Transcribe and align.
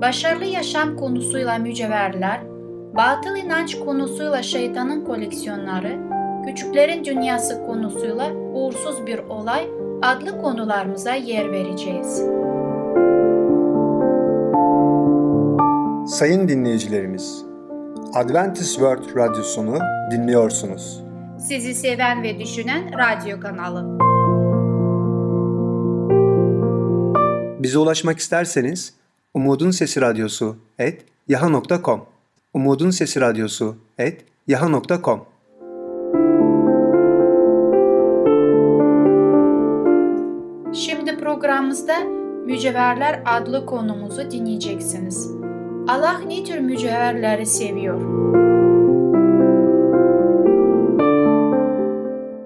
başarılı 0.00 0.44
yaşam 0.44 0.96
konusuyla 0.96 1.58
mücevherler, 1.58 2.40
batıl 2.96 3.36
inanç 3.36 3.78
konusuyla 3.78 4.42
şeytanın 4.42 5.04
koleksiyonları, 5.04 5.98
küçüklerin 6.46 7.04
dünyası 7.04 7.66
konusuyla 7.66 8.32
uğursuz 8.34 9.06
bir 9.06 9.18
olay 9.18 9.70
adlı 10.02 10.42
konularımıza 10.42 11.14
yer 11.14 11.52
vereceğiz. 11.52 12.22
Sayın 16.06 16.48
dinleyicilerimiz, 16.48 17.44
Adventist 18.14 18.72
World 18.72 19.16
Radyosunu 19.16 19.78
dinliyorsunuz. 20.10 21.02
Sizi 21.38 21.74
seven 21.74 22.22
ve 22.22 22.38
düşünen 22.38 22.90
radyo 22.98 23.40
kanalı. 23.40 23.98
Bize 27.62 27.78
ulaşmak 27.78 28.18
isterseniz 28.18 28.99
Umutun 29.34 29.70
Sesi 29.70 30.00
Radyosu 30.00 30.56
et 30.78 31.04
yaha.com 31.28 32.00
Umutun 32.54 32.90
Sesi 32.90 33.20
Radyosu 33.20 33.76
et 33.98 34.24
yaha.com 34.48 35.20
Şimdi 40.74 41.16
programımızda 41.16 41.94
Mücevherler 42.46 43.22
adlı 43.26 43.66
konumuzu 43.66 44.30
dinleyeceksiniz. 44.30 45.30
Allah 45.88 46.18
ne 46.26 46.44
tür 46.44 46.58
mücevherleri 46.58 47.46
seviyor? 47.46 48.00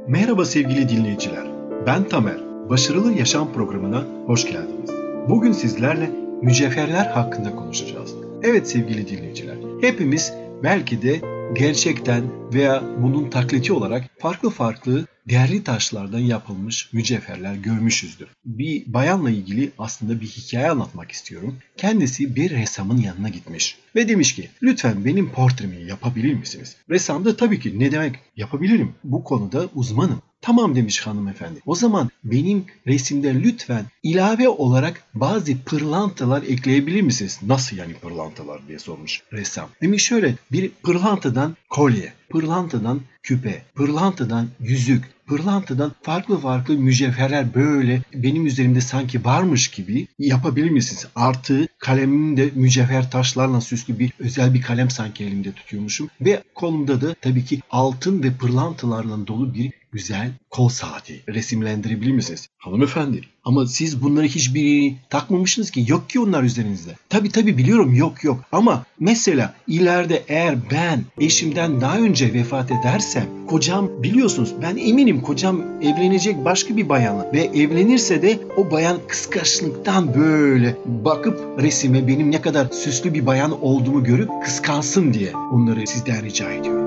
Merhaba 0.08 0.44
sevgili 0.44 0.88
dinleyiciler. 0.88 1.46
Ben 1.86 2.04
Tamer. 2.04 2.38
Başarılı 2.70 3.12
Yaşam 3.12 3.52
programına 3.52 4.04
hoş 4.26 4.46
geldiniz. 4.46 4.90
Bugün 5.28 5.52
sizlerle 5.52 6.23
mücevherler 6.44 7.06
hakkında 7.06 7.56
konuşacağız. 7.56 8.14
Evet 8.42 8.70
sevgili 8.70 9.08
dinleyiciler, 9.08 9.56
hepimiz 9.80 10.32
belki 10.62 11.02
de 11.02 11.20
gerçekten 11.54 12.24
veya 12.54 12.82
bunun 12.98 13.30
takliti 13.30 13.72
olarak 13.72 14.04
farklı 14.18 14.50
farklı 14.50 15.06
değerli 15.28 15.64
taşlardan 15.64 16.18
yapılmış 16.18 16.92
mücevherler 16.92 17.54
görmüşüzdür. 17.54 18.28
Bir 18.44 18.82
bayanla 18.86 19.30
ilgili 19.30 19.70
aslında 19.78 20.20
bir 20.20 20.26
hikaye 20.26 20.70
anlatmak 20.70 21.10
istiyorum. 21.10 21.56
Kendisi 21.76 22.36
bir 22.36 22.50
ressamın 22.50 22.98
yanına 22.98 23.28
gitmiş 23.28 23.78
ve 23.96 24.08
demiş 24.08 24.34
ki 24.34 24.48
lütfen 24.62 25.04
benim 25.04 25.30
portremi 25.30 25.82
yapabilir 25.82 26.34
misiniz? 26.34 26.76
Ressam 26.90 27.24
da 27.24 27.36
tabii 27.36 27.60
ki 27.60 27.78
ne 27.78 27.92
demek 27.92 28.14
yapabilirim 28.36 28.94
bu 29.04 29.24
konuda 29.24 29.68
uzmanım. 29.74 30.22
Tamam 30.44 30.74
demiş 30.74 31.00
hanımefendi. 31.00 31.60
O 31.66 31.74
zaman 31.74 32.10
benim 32.24 32.64
resimde 32.86 33.34
lütfen 33.34 33.84
ilave 34.02 34.48
olarak 34.48 35.02
bazı 35.14 35.58
pırlantalar 35.64 36.42
ekleyebilir 36.42 37.00
misiniz? 37.00 37.40
Nasıl 37.42 37.76
yani 37.76 37.94
pırlantalar 37.94 38.68
diye 38.68 38.78
sormuş 38.78 39.22
ressam. 39.32 39.68
Demiş 39.82 40.04
şöyle 40.04 40.34
bir 40.52 40.70
pırlantadan 40.82 41.56
kolye, 41.70 42.12
pırlantadan 42.30 43.00
küpe, 43.22 43.62
pırlantadan 43.74 44.48
yüzük, 44.60 45.04
pırlantadan 45.26 45.92
farklı 46.02 46.38
farklı 46.38 46.78
mücevherler 46.78 47.54
böyle 47.54 48.02
benim 48.14 48.46
üzerimde 48.46 48.80
sanki 48.80 49.24
varmış 49.24 49.68
gibi 49.68 50.08
yapabilir 50.18 50.70
misiniz? 50.70 51.06
Artı 51.16 51.66
kalemim 51.78 52.36
de 52.36 52.50
mücevher 52.54 53.10
taşlarla 53.10 53.60
süslü 53.60 53.98
bir 53.98 54.12
özel 54.18 54.54
bir 54.54 54.62
kalem 54.62 54.90
sanki 54.90 55.24
elimde 55.24 55.52
tutuyormuşum. 55.52 56.08
Ve 56.20 56.42
kolumda 56.54 57.00
da 57.00 57.14
tabii 57.20 57.44
ki 57.44 57.60
altın 57.70 58.22
ve 58.22 58.32
pırlantalarla 58.32 59.26
dolu 59.26 59.54
bir 59.54 59.72
güzel 59.94 60.30
kol 60.50 60.68
saati 60.68 61.22
resimlendirebilir 61.28 62.12
misiniz? 62.12 62.48
Hanımefendi 62.58 63.20
ama 63.44 63.66
siz 63.66 64.02
bunları 64.02 64.26
hiçbirini 64.26 64.96
takmamışsınız 65.10 65.70
ki 65.70 65.84
yok 65.88 66.10
ki 66.10 66.20
onlar 66.20 66.42
üzerinizde. 66.42 66.90
Tabi 67.08 67.30
tabi 67.30 67.58
biliyorum 67.58 67.94
yok 67.94 68.24
yok 68.24 68.44
ama 68.52 68.84
mesela 69.00 69.54
ileride 69.66 70.22
eğer 70.28 70.56
ben 70.70 71.00
eşimden 71.20 71.80
daha 71.80 71.98
önce 71.98 72.32
vefat 72.32 72.70
edersem 72.70 73.26
kocam 73.46 74.02
biliyorsunuz 74.02 74.54
ben 74.62 74.76
eminim 74.76 75.20
kocam 75.20 75.62
evlenecek 75.82 76.44
başka 76.44 76.76
bir 76.76 76.88
bayanla 76.88 77.32
ve 77.32 77.40
evlenirse 77.40 78.22
de 78.22 78.38
o 78.56 78.70
bayan 78.70 78.98
kıskançlıktan 79.08 80.14
böyle 80.14 80.76
bakıp 80.86 81.62
resime 81.62 82.08
benim 82.08 82.30
ne 82.30 82.40
kadar 82.40 82.66
süslü 82.66 83.14
bir 83.14 83.26
bayan 83.26 83.62
olduğumu 83.62 84.04
görüp 84.04 84.30
kıskansın 84.44 85.12
diye 85.12 85.36
onları 85.36 85.86
sizden 85.86 86.24
rica 86.24 86.52
ediyorum. 86.52 86.83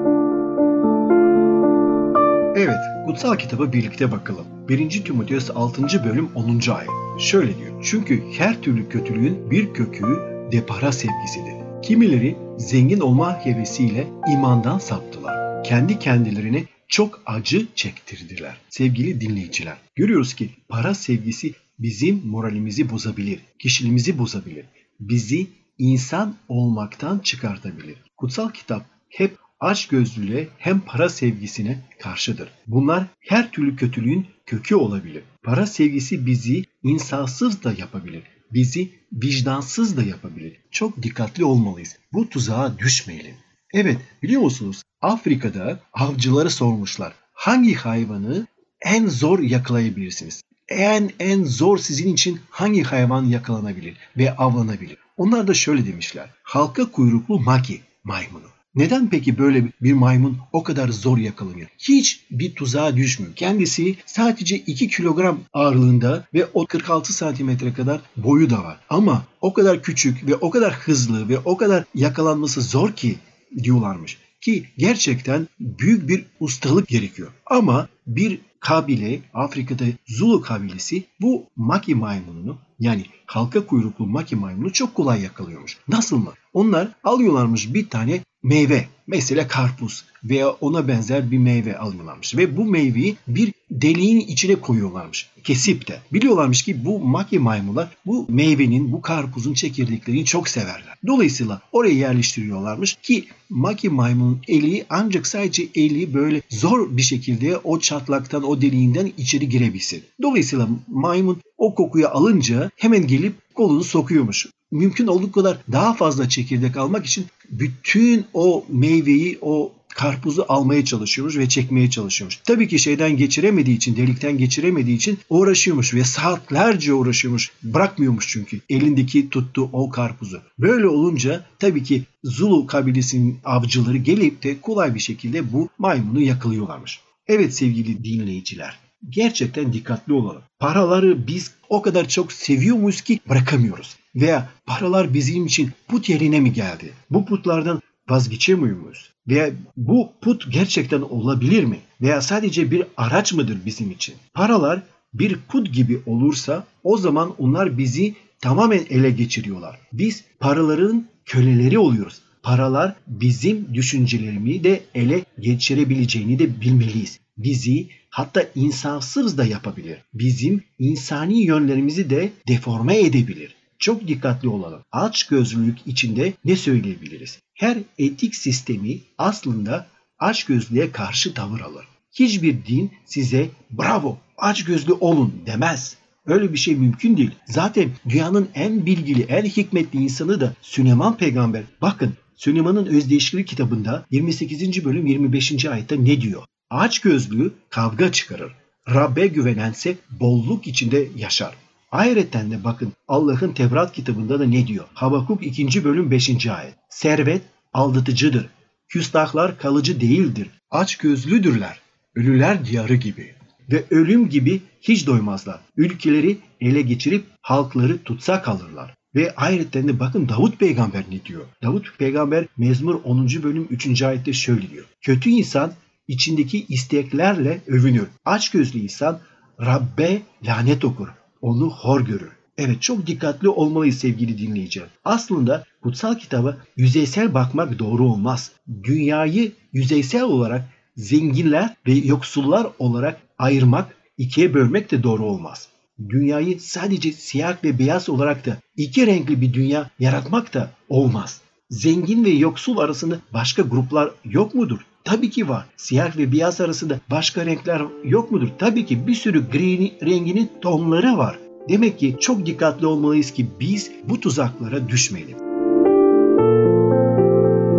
Evet, 2.60 2.78
kutsal 3.06 3.38
kitaba 3.38 3.74
birlikte 3.74 4.12
bakalım. 4.12 4.46
1. 4.70 5.04
Timoteus 5.04 5.50
6. 5.50 6.04
bölüm 6.06 6.30
10. 6.36 6.60
ayet. 6.72 6.90
Şöyle 7.20 7.58
diyor. 7.58 7.84
Çünkü 7.84 8.24
her 8.38 8.62
türlü 8.62 8.90
kötülüğün 8.90 9.52
bir 9.52 9.74
kökü 9.74 10.06
de 10.52 10.66
para 10.66 10.92
sevgisidir. 10.92 11.54
Kimileri 11.84 12.38
zengin 12.58 13.00
olma 13.00 13.46
hevesiyle 13.46 14.08
imandan 14.34 14.78
saptılar. 14.80 15.64
Kendi 15.64 16.00
kendilerini 16.00 16.66
çok 16.88 17.22
acı 17.26 17.68
çektirdiler. 17.76 18.58
Sevgili 18.70 19.22
dinleyiciler, 19.22 19.78
görüyoruz 19.96 20.34
ki 20.34 20.50
para 20.70 20.94
sevgisi 20.94 21.54
bizim 21.80 22.28
moralimizi 22.28 22.90
bozabilir, 22.90 23.40
kişiliğimizi 23.60 24.18
bozabilir. 24.18 24.66
Bizi 25.00 25.48
insan 25.78 26.36
olmaktan 26.48 27.20
çıkartabilir. 27.20 27.96
Kutsal 28.18 28.50
kitap 28.50 28.86
hep 29.10 29.38
açgözlülüğe 29.60 30.48
hem 30.58 30.80
para 30.80 31.10
sevgisine 31.10 31.80
karşıdır. 32.00 32.50
Bunlar 32.68 33.06
her 33.20 33.52
türlü 33.52 33.76
kötülüğün 33.76 34.28
kökü 34.46 34.76
olabilir. 34.76 35.24
Para 35.44 35.66
sevgisi 35.66 36.26
bizi 36.26 36.64
insansız 36.84 37.64
da 37.64 37.74
yapabilir. 37.74 38.24
Bizi 38.54 38.90
vicdansız 39.14 39.98
da 39.98 40.04
yapabilir. 40.04 40.58
Çok 40.72 41.04
dikkatli 41.04 41.46
olmalıyız. 41.46 41.98
Bu 42.14 42.30
tuzağa 42.30 42.80
düşmeyelim. 42.80 43.36
Evet 43.74 43.98
biliyor 44.24 44.42
musunuz 44.42 44.82
Afrika'da 45.02 45.80
avcıları 45.94 46.50
sormuşlar. 46.50 47.14
Hangi 47.34 47.74
hayvanı 47.74 48.48
en 48.82 49.08
zor 49.08 49.40
yakalayabilirsiniz? 49.40 50.42
En 50.70 51.12
en 51.20 51.44
zor 51.44 51.78
sizin 51.78 52.14
için 52.14 52.40
hangi 52.50 52.84
hayvan 52.84 53.26
yakalanabilir 53.26 53.98
ve 54.18 54.36
avlanabilir? 54.36 54.98
Onlar 55.18 55.48
da 55.48 55.54
şöyle 55.54 55.86
demişler. 55.86 56.30
Halka 56.44 56.92
kuyruklu 56.92 57.40
maki 57.40 57.82
maymunu. 58.04 58.57
Neden 58.78 59.10
peki 59.10 59.38
böyle 59.38 59.72
bir 59.82 59.94
maymun 59.94 60.38
o 60.54 60.64
kadar 60.64 60.90
zor 60.90 61.18
yakalanıyor? 61.18 61.68
Hiç 61.78 62.26
bir 62.32 62.56
tuzağa 62.56 62.98
düşmüyor. 62.98 63.36
Kendisi 63.36 63.96
sadece 64.06 64.58
2 64.58 64.88
kilogram 64.88 65.40
ağırlığında 65.54 66.26
ve 66.34 66.46
o 66.54 66.66
46 66.66 67.14
santimetre 67.14 67.74
kadar 67.74 68.02
boyu 68.18 68.50
da 68.50 68.64
var. 68.64 68.78
Ama 68.90 69.26
o 69.42 69.54
kadar 69.54 69.82
küçük 69.82 70.28
ve 70.28 70.36
o 70.36 70.50
kadar 70.50 70.74
hızlı 70.74 71.30
ve 71.30 71.40
o 71.40 71.58
kadar 71.58 71.84
yakalanması 71.96 72.62
zor 72.62 72.92
ki 72.92 73.16
diyorlarmış. 73.64 74.18
Ki 74.42 74.66
gerçekten 74.78 75.48
büyük 75.60 76.10
bir 76.10 76.26
ustalık 76.40 76.88
gerekiyor. 76.88 77.32
Ama 77.46 77.88
bir 78.08 78.40
kabile, 78.60 79.20
Afrika'da 79.34 79.86
Zulu 80.08 80.42
kabilesi 80.42 81.04
bu 81.22 81.46
maki 81.56 81.96
maymununu 81.96 82.58
yani 82.80 83.06
halka 83.26 83.66
kuyruklu 83.66 84.06
maki 84.06 84.36
maymunu 84.36 84.74
çok 84.74 84.96
kolay 84.96 85.22
yakalıyormuş. 85.22 85.78
Nasıl 85.88 86.18
mı? 86.18 86.34
Onlar 86.54 86.88
alıyorlarmış 87.04 87.74
bir 87.74 87.90
tane 87.90 88.22
meyve 88.48 88.88
mesela 89.08 89.48
karpuz 89.48 90.04
veya 90.24 90.50
ona 90.50 90.88
benzer 90.88 91.32
bir 91.32 91.38
meyve 91.38 91.78
alıyorlarmış 91.78 92.38
ve 92.38 92.58
bu 92.58 92.66
meyveyi 92.66 93.16
bir 93.28 93.54
deliğin 93.72 94.20
içine 94.20 94.56
koyuyorlarmış 94.56 95.30
kesip 95.44 95.88
de. 95.88 96.00
Biliyorlarmış 96.14 96.62
ki 96.64 96.86
bu 96.86 97.00
maki 97.00 97.40
maymunlar 97.40 97.88
bu 98.06 98.26
meyvenin 98.30 98.92
bu 98.92 99.02
karpuzun 99.02 99.54
çekirdeklerini 99.54 100.26
çok 100.26 100.50
severler. 100.50 100.96
Dolayısıyla 101.08 101.62
oraya 101.72 101.94
yerleştiriyorlarmış 101.94 102.96
ki 102.96 103.26
maki 103.50 103.90
maymunun 103.90 104.42
eli 104.48 104.86
ancak 104.90 105.28
sadece 105.28 105.68
eli 105.76 106.14
böyle 106.14 106.42
zor 106.50 106.98
bir 106.98 107.02
şekilde 107.02 107.58
o 107.58 107.80
çatlaktan 107.80 108.44
o 108.44 108.62
deliğinden 108.62 109.12
içeri 109.18 109.50
girebilsin. 109.50 110.04
Dolayısıyla 110.22 110.68
maymun 110.88 111.42
o 111.58 111.76
kokuyu 111.76 112.08
alınca 112.08 112.72
hemen 112.76 113.08
gelip 113.08 113.34
kolunu 113.56 113.84
sokuyormuş 113.84 114.48
mümkün 114.72 115.08
olduğu 115.08 115.32
kadar 115.32 115.58
daha 115.72 115.94
fazla 115.94 116.30
çekirdek 116.30 116.78
almak 116.78 117.06
için 117.06 117.26
bütün 117.52 118.26
o 118.34 118.66
meyveyi, 118.70 119.38
o 119.42 119.74
karpuzu 119.98 120.46
almaya 120.50 120.86
çalışıyormuş 120.86 121.38
ve 121.38 121.50
çekmeye 121.50 121.90
çalışıyormuş. 121.90 122.40
Tabii 122.44 122.68
ki 122.68 122.80
şeyden 122.80 123.18
geçiremediği 123.18 123.78
için, 123.78 123.96
delikten 123.96 124.38
geçiremediği 124.38 124.98
için 124.98 125.20
uğraşıyormuş 125.30 125.94
ve 125.94 126.04
saatlerce 126.04 126.94
uğraşıyormuş. 126.94 127.52
Bırakmıyormuş 127.64 128.28
çünkü 128.30 128.62
elindeki 128.70 129.30
tuttuğu 129.30 129.70
o 129.74 129.90
karpuzu. 129.90 130.42
Böyle 130.60 130.88
olunca 130.88 131.46
tabii 131.60 131.84
ki 131.84 132.04
Zulu 132.24 132.68
kabilesinin 132.68 133.40
avcıları 133.44 133.98
gelip 133.98 134.44
de 134.44 134.62
kolay 134.62 134.96
bir 134.96 135.00
şekilde 135.00 135.54
bu 135.54 135.70
maymunu 135.78 136.22
yakalıyorlarmış. 136.22 137.00
Evet 137.28 137.54
sevgili 137.54 138.04
dinleyiciler, 138.04 138.80
gerçekten 139.10 139.74
dikkatli 139.74 140.14
olalım. 140.14 140.42
Paraları 140.60 141.28
biz 141.28 141.52
o 141.70 141.82
kadar 141.82 142.08
çok 142.08 142.32
seviyormuyuz 142.32 143.02
ki 143.02 143.20
bırakamıyoruz. 143.30 143.96
Veya 144.18 144.50
paralar 144.66 145.14
bizim 145.14 145.46
için 145.46 145.72
put 145.88 146.10
yerine 146.10 146.40
mi 146.40 146.54
geldi? 146.54 146.94
Bu 147.10 147.26
putlardan 147.26 147.82
vazgeçemiyor 148.10 148.78
muyuz? 148.78 149.10
Veya 149.28 149.52
bu 149.78 150.12
put 150.22 150.54
gerçekten 150.54 151.02
olabilir 151.02 151.64
mi? 151.64 151.78
Veya 152.02 152.22
sadece 152.22 152.72
bir 152.72 152.84
araç 152.98 153.34
mıdır 153.34 153.58
bizim 153.66 153.92
için? 153.92 154.16
Paralar 154.34 154.84
bir 155.14 155.38
put 155.48 155.74
gibi 155.74 156.02
olursa 156.06 156.64
o 156.84 156.98
zaman 156.98 157.34
onlar 157.38 157.78
bizi 157.78 158.16
tamamen 158.42 158.86
ele 158.90 159.12
geçiriyorlar. 159.12 159.80
Biz 159.94 160.24
paraların 160.40 161.06
köleleri 161.26 161.80
oluyoruz. 161.80 162.22
Paralar 162.44 162.96
bizim 163.08 163.74
düşüncelerimi 163.74 164.64
de 164.64 164.84
ele 164.96 165.26
geçirebileceğini 165.40 166.40
de 166.40 166.62
bilmeliyiz. 166.62 167.20
Bizi 167.38 167.88
hatta 168.10 168.44
insansız 168.56 169.38
da 169.38 169.46
yapabilir. 169.46 169.98
Bizim 170.14 170.64
insani 170.80 171.44
yönlerimizi 171.44 172.10
de 172.10 172.32
deforme 172.48 173.00
edebilir. 173.00 173.57
Çok 173.80 174.08
dikkatli 174.08 174.50
olalım. 174.50 174.82
Aç 174.92 175.28
gözlülük 175.28 175.78
içinde 175.86 176.34
ne 176.46 176.56
söyleyebiliriz? 176.56 177.40
Her 177.54 177.78
etik 177.98 178.36
sistemi 178.36 179.00
aslında 179.18 179.88
aç 180.20 180.44
gözlüğe 180.44 180.92
karşı 180.92 181.34
tavır 181.34 181.60
alır. 181.60 181.86
Hiçbir 182.12 182.66
din 182.66 182.92
size 183.06 183.50
bravo 183.72 184.18
aç 184.38 184.64
gözlü 184.64 184.94
olun 184.94 185.34
demez. 185.46 185.98
Öyle 186.26 186.54
bir 186.54 186.58
şey 186.58 186.76
mümkün 186.76 187.18
değil. 187.18 187.32
Zaten 187.46 187.90
dünyanın 188.10 188.50
en 188.56 188.86
bilgili, 188.86 189.22
en 189.22 189.46
hikmetli 189.46 190.00
insanı 190.00 190.42
da 190.42 190.54
Süleyman 190.62 191.18
peygamber. 191.18 191.64
Bakın 191.82 192.14
Süleyman'ın 192.36 192.86
Özdeşkili 192.86 193.46
kitabında 193.46 194.06
28. 194.12 194.86
bölüm 194.86 195.08
25. 195.08 195.66
ayette 195.66 196.06
ne 196.06 196.22
diyor? 196.22 196.44
Aç 196.70 197.00
gözlüğü 197.00 197.54
kavga 197.70 198.12
çıkarır. 198.12 198.52
Rabbe 198.90 199.28
güvenense 199.28 199.96
bolluk 200.10 200.68
içinde 200.68 201.08
yaşar. 201.16 201.54
Ayrıca 201.92 202.52
de 202.52 202.64
bakın 202.64 202.94
Allah'ın 203.08 203.54
Tevrat 203.54 203.94
kitabında 203.94 204.40
da 204.40 204.46
ne 204.46 204.68
diyor? 204.68 204.86
Habakuk 204.94 205.46
2. 205.46 205.84
bölüm 205.84 206.12
5. 206.12 206.48
ayet. 206.48 206.76
Servet 206.90 207.42
aldatıcıdır. 207.74 208.50
Küstahlar 208.90 209.58
kalıcı 209.58 210.02
değildir. 210.02 210.48
Aç 210.72 210.98
gözlüdürler. 210.98 211.80
Ölüler 212.16 212.66
diyarı 212.66 212.96
gibi. 212.96 213.36
Ve 213.72 213.84
ölüm 213.90 214.30
gibi 214.30 214.62
hiç 214.82 215.08
doymazlar. 215.08 215.60
Ülkeleri 215.78 216.38
ele 216.62 216.82
geçirip 216.82 217.26
halkları 217.42 218.04
tutsak 218.04 218.48
alırlar. 218.48 218.94
Ve 219.16 219.34
ayrıca 219.36 219.88
de 219.88 220.00
bakın 220.00 220.30
Davut 220.30 220.60
peygamber 220.60 221.04
ne 221.12 221.26
diyor? 221.26 221.46
Davut 221.64 221.98
peygamber 221.98 222.46
Mezmur 222.58 222.96
10. 223.04 223.28
bölüm 223.44 223.68
3. 223.70 224.02
ayette 224.02 224.34
şöyle 224.34 224.70
diyor. 224.70 224.86
Kötü 225.02 225.30
insan 225.30 225.74
içindeki 226.08 226.66
isteklerle 226.70 227.62
övünür. 227.68 228.08
Aç 228.26 228.52
gözlü 228.52 228.80
insan 228.80 229.20
Rabbe 229.62 230.22
lanet 230.44 230.86
okur. 230.86 231.08
Onu 231.42 231.70
hor 231.70 232.02
görür. 232.02 232.32
Evet 232.58 232.82
çok 232.82 233.08
dikkatli 233.08 233.50
olmalıyız 233.50 233.98
sevgili 233.98 234.38
dinleyiciler. 234.38 234.88
Aslında 235.06 235.64
kutsal 235.84 236.16
kitaba 236.16 236.58
yüzeysel 236.78 237.34
bakmak 237.34 237.80
doğru 237.80 238.06
olmaz. 238.06 238.52
Dünyayı 238.84 239.52
yüzeysel 239.74 240.24
olarak 240.24 240.70
zenginler 240.96 241.76
ve 241.88 241.94
yoksullar 241.94 242.68
olarak 242.80 243.22
ayırmak, 243.40 243.96
ikiye 244.18 244.54
bölmek 244.54 244.92
de 244.92 245.04
doğru 245.04 245.26
olmaz. 245.26 245.68
Dünyayı 246.10 246.60
sadece 246.60 247.12
siyah 247.12 247.64
ve 247.64 247.80
beyaz 247.80 248.10
olarak 248.10 248.46
da 248.46 248.58
iki 248.78 249.08
renkli 249.08 249.42
bir 249.42 249.54
dünya 249.54 249.90
yaratmak 250.00 250.54
da 250.54 250.72
olmaz. 250.90 251.42
Zengin 251.70 252.26
ve 252.26 252.30
yoksul 252.30 252.78
arasında 252.78 253.20
başka 253.34 253.62
gruplar 253.62 254.12
yok 254.26 254.56
mudur? 254.56 254.80
Tabii 255.08 255.30
ki 255.30 255.50
var. 255.50 255.66
Siyah 255.78 256.18
ve 256.18 256.32
beyaz 256.32 256.62
arasında 256.62 257.00
başka 257.12 257.46
renkler 257.46 257.82
yok 258.04 258.32
mudur? 258.32 258.48
Tabii 258.60 258.86
ki 258.86 259.08
bir 259.08 259.14
sürü 259.14 259.50
gri 259.52 259.92
renginin 260.06 260.50
tonları 260.62 261.18
var. 261.18 261.40
Demek 261.70 262.00
ki 262.00 262.16
çok 262.20 262.46
dikkatli 262.46 262.86
olmalıyız 262.86 263.32
ki 263.32 263.48
biz 263.60 263.92
bu 264.10 264.20
tuzaklara 264.20 264.90
düşmeyelim. 264.90 265.38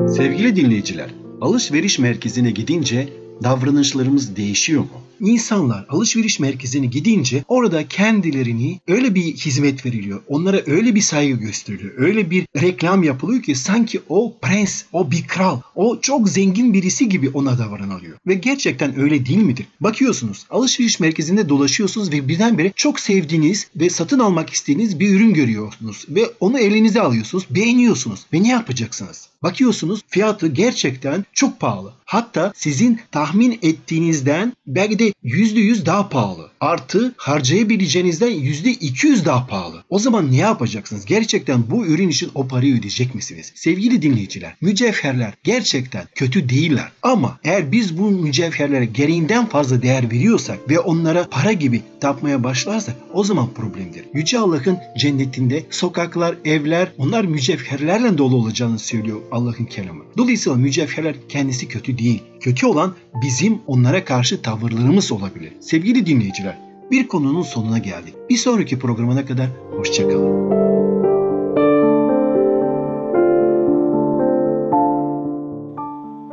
Sevgili 0.09 0.57
dinleyiciler, 0.57 1.11
alışveriş 1.41 1.99
merkezine 1.99 2.51
gidince 2.51 3.09
davranışlarımız 3.43 4.37
değişiyor 4.37 4.81
mu? 4.81 5.08
İnsanlar 5.21 5.87
alışveriş 5.89 6.41
merkezine 6.41 6.87
gidince 6.87 7.45
orada 7.49 7.89
kendilerini 7.89 8.81
öyle 8.89 9.15
bir 9.15 9.23
hizmet 9.23 9.87
veriliyor. 9.87 10.21
Onlara 10.29 10.63
öyle 10.67 10.95
bir 10.95 11.01
saygı 11.01 11.35
gösteriliyor. 11.35 11.93
Öyle 11.97 12.31
bir 12.31 12.47
reklam 12.61 13.03
yapılıyor 13.03 13.43
ki 13.43 13.55
sanki 13.55 14.01
o 14.09 14.37
prens, 14.43 14.83
o 14.93 15.11
bir 15.11 15.27
kral, 15.27 15.61
o 15.75 16.01
çok 16.01 16.29
zengin 16.29 16.73
birisi 16.73 17.09
gibi 17.09 17.31
ona 17.31 17.59
davranılıyor. 17.59 18.19
Ve 18.27 18.35
gerçekten 18.35 19.01
öyle 19.01 19.27
değil 19.27 19.39
midir? 19.39 19.67
Bakıyorsunuz 19.81 20.47
alışveriş 20.51 21.01
merkezinde 21.01 21.49
dolaşıyorsunuz 21.49 22.13
ve 22.13 22.29
birdenbire 22.29 22.73
çok 22.77 23.01
sevdiğiniz 23.01 23.69
ve 23.77 23.91
satın 23.91 24.19
almak 24.19 24.51
istediğiniz 24.51 25.01
bir 25.01 25.15
ürün 25.15 25.35
görüyorsunuz. 25.35 26.05
Ve 26.09 26.31
onu 26.41 26.59
elinize 26.59 27.01
alıyorsunuz, 27.01 27.45
beğeniyorsunuz. 27.51 28.27
Ve 28.33 28.43
ne 28.43 28.49
yapacaksınız? 28.49 29.29
Bakıyorsunuz 29.43 30.01
fiyatı 30.09 30.47
gerçekten 30.47 31.25
çok 31.33 31.61
pahalı. 31.61 31.93
Hatta 32.05 32.53
sizin 32.57 33.01
tahmin 33.13 33.59
ettiğinizden 33.63 34.53
belki 34.67 34.99
de 34.99 35.13
%100 35.25 35.87
daha 35.87 36.09
pahalı. 36.09 36.51
Artı 36.61 37.15
harcayabileceğinizden 37.17 38.31
%200 38.31 39.25
daha 39.25 39.47
pahalı. 39.47 39.85
O 39.91 39.99
zaman 39.99 40.33
ne 40.33 40.37
yapacaksınız? 40.37 41.05
Gerçekten 41.05 41.71
bu 41.71 41.87
ürün 41.87 42.09
için 42.09 42.31
o 42.35 42.49
parayı 42.49 42.79
ödeyecek 42.79 43.15
misiniz? 43.15 43.53
Sevgili 43.55 44.03
dinleyiciler, 44.03 44.57
mücevherler 44.61 45.35
gerçekten 45.45 46.05
kötü 46.15 46.49
değiller. 46.49 46.93
Ama 47.03 47.39
eğer 47.45 47.73
biz 47.73 47.99
bu 47.99 48.11
mücevherlere 48.11 48.85
gereğinden 48.85 49.47
fazla 49.47 49.83
değer 49.83 50.11
veriyorsak 50.11 50.59
ve 50.69 50.81
onlara 50.81 51.29
para 51.31 51.53
gibi 51.53 51.83
tapmaya 52.01 52.45
başlarsak 52.45 52.97
o 53.13 53.25
zaman 53.25 53.55
problemdir. 53.55 54.05
Yüce 54.15 54.39
Allah'ın 54.39 54.79
cennetinde 54.99 55.65
sokaklar, 55.71 56.37
evler 56.45 56.93
onlar 56.99 57.25
mücevherlerle 57.25 58.19
dolu 58.19 58.37
olacağını 58.37 58.79
söylüyor 58.79 59.21
Allah'ın 59.33 59.65
kelamı. 59.65 60.05
Dolayısıyla 60.17 60.59
mücevherler 60.59 61.15
kendisi 61.29 61.69
kötü 61.69 61.99
değil. 61.99 62.23
Kötü 62.41 62.67
olan 62.67 62.95
bizim 63.23 63.61
onlara 63.67 64.05
karşı 64.05 64.43
tavırlarımız 64.43 65.13
olabilir. 65.13 65.53
Sevgili 65.61 66.07
dinleyiciler, 66.07 66.59
bir 66.91 67.09
konunun 67.09 67.43
sonuna 67.43 67.79
geldik. 67.79 68.15
Bir 68.31 68.37
sonraki 68.37 68.79
programına 68.79 69.27
kadar 69.27 69.47
hoşçakalın. 69.77 70.49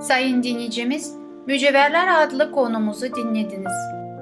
Sayın 0.02 0.44
dinleyicimiz, 0.44 1.14
Mücevherler 1.48 2.24
adlı 2.24 2.52
konumuzu 2.52 3.16
dinlediniz. 3.16 3.74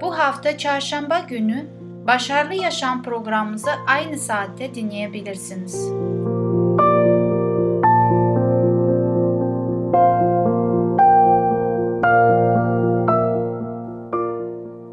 Bu 0.02 0.18
hafta 0.18 0.58
çarşamba 0.58 1.20
günü 1.30 1.66
Başarılı 2.08 2.54
Yaşam 2.54 3.04
programımızı 3.04 3.70
aynı 3.88 4.18
saatte 4.18 4.76
dinleyebilirsiniz. 4.76 5.90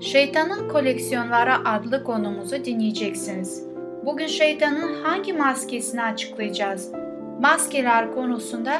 Şeytanın 0.00 0.68
Koleksiyonları 0.68 1.68
adlı 1.68 2.04
konumuzu 2.04 2.64
dinleyeceksiniz. 2.64 3.62
Bugün 4.04 4.26
şeytanın 4.26 5.02
hangi 5.02 5.32
maskesini 5.32 6.02
açıklayacağız? 6.02 6.92
Maskeler 7.40 8.14
konusunda 8.14 8.72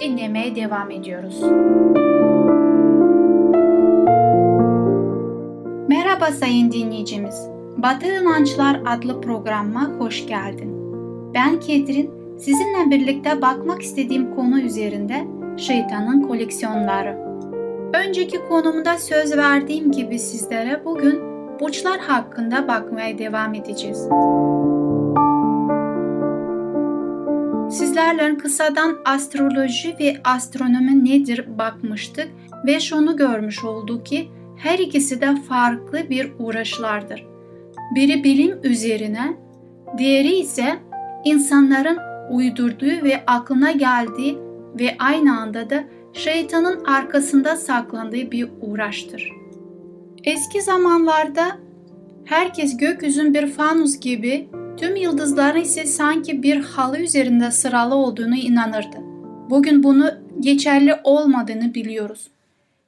dinlemeye 0.00 0.56
devam 0.56 0.90
ediyoruz. 0.90 1.42
Merhaba 5.88 6.26
sayın 6.26 6.72
dinleyicimiz. 6.72 7.48
Batı 7.76 8.06
İnançlar 8.06 8.80
adlı 8.86 9.20
programıma 9.20 9.84
hoş 9.98 10.26
geldin. 10.26 10.76
Ben 11.34 11.60
Ketrin, 11.60 12.10
sizinle 12.38 12.90
birlikte 12.90 13.42
bakmak 13.42 13.82
istediğim 13.82 14.34
konu 14.34 14.60
üzerinde 14.60 15.24
şeytanın 15.56 16.22
koleksiyonları. 16.22 17.25
Önceki 17.94 18.38
konumda 18.48 18.98
söz 18.98 19.36
verdiğim 19.36 19.92
gibi 19.92 20.18
sizlere 20.18 20.84
bugün 20.84 21.20
burçlar 21.60 21.98
hakkında 22.00 22.68
bakmaya 22.68 23.18
devam 23.18 23.54
edeceğiz. 23.54 23.98
Sizlerle 27.78 28.38
kısadan 28.38 28.98
astroloji 29.04 29.96
ve 30.00 30.16
astronomi 30.24 31.04
nedir 31.04 31.58
bakmıştık 31.58 32.28
ve 32.66 32.80
şunu 32.80 33.16
görmüş 33.16 33.64
olduk 33.64 34.06
ki 34.06 34.28
her 34.56 34.78
ikisi 34.78 35.20
de 35.20 35.36
farklı 35.48 36.10
bir 36.10 36.32
uğraşlardır. 36.38 37.26
Biri 37.94 38.24
bilim 38.24 38.58
üzerine, 38.62 39.36
diğeri 39.98 40.34
ise 40.34 40.76
insanların 41.24 41.98
uydurduğu 42.30 43.04
ve 43.04 43.22
aklına 43.26 43.70
geldiği 43.70 44.38
ve 44.78 44.96
aynı 44.98 45.40
anda 45.40 45.70
da 45.70 45.84
şeytanın 46.16 46.84
arkasında 46.84 47.56
saklandığı 47.56 48.30
bir 48.30 48.48
uğraştır. 48.60 49.32
Eski 50.24 50.62
zamanlarda 50.62 51.58
herkes 52.24 52.76
gökyüzün 52.76 53.34
bir 53.34 53.46
fanus 53.46 54.00
gibi 54.00 54.48
tüm 54.76 54.96
yıldızların 54.96 55.60
ise 55.60 55.86
sanki 55.86 56.42
bir 56.42 56.56
halı 56.56 56.98
üzerinde 56.98 57.50
sıralı 57.50 57.94
olduğunu 57.94 58.36
inanırdı. 58.36 58.96
Bugün 59.50 59.82
bunu 59.82 60.10
geçerli 60.40 60.94
olmadığını 61.04 61.74
biliyoruz. 61.74 62.28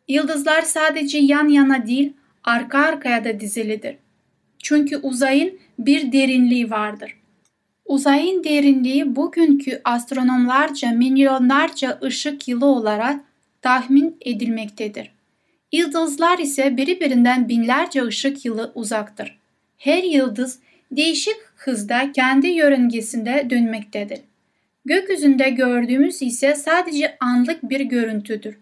Yıldızlar 0.09 0.63
sadece 0.63 1.19
yan 1.19 1.49
yana 1.49 1.87
değil, 1.87 2.13
arka 2.45 2.79
arkaya 2.79 3.25
da 3.25 3.41
dizilidir. 3.41 3.97
Çünkü 4.59 4.97
uzayın 4.97 5.59
bir 5.79 6.13
derinliği 6.13 6.71
vardır. 6.71 7.18
Uzayın 7.89 8.45
derinliği 8.45 9.17
bugünkü 9.17 9.81
astronomlarca 9.85 10.91
milyonlarca 10.91 11.99
ışık 12.03 12.49
yılı 12.49 12.67
olarak 12.67 13.21
tahmin 13.63 14.17
edilmektedir. 14.21 15.11
Yıldızlar 15.73 16.39
ise 16.39 16.77
birbirinden 16.77 17.49
binlerce 17.49 18.05
ışık 18.05 18.45
yılı 18.45 18.73
uzaktır. 18.75 19.39
Her 19.79 20.03
yıldız 20.03 20.59
değişik 20.91 21.37
hızda 21.57 22.13
kendi 22.13 22.47
yörüngesinde 22.47 23.47
dönmektedir. 23.51 24.21
Gökyüzünde 24.85 25.51
gördüğümüz 25.51 26.23
ise 26.23 26.55
sadece 26.55 27.17
anlık 27.21 27.71
bir 27.71 27.81
görüntüdür. 27.81 28.59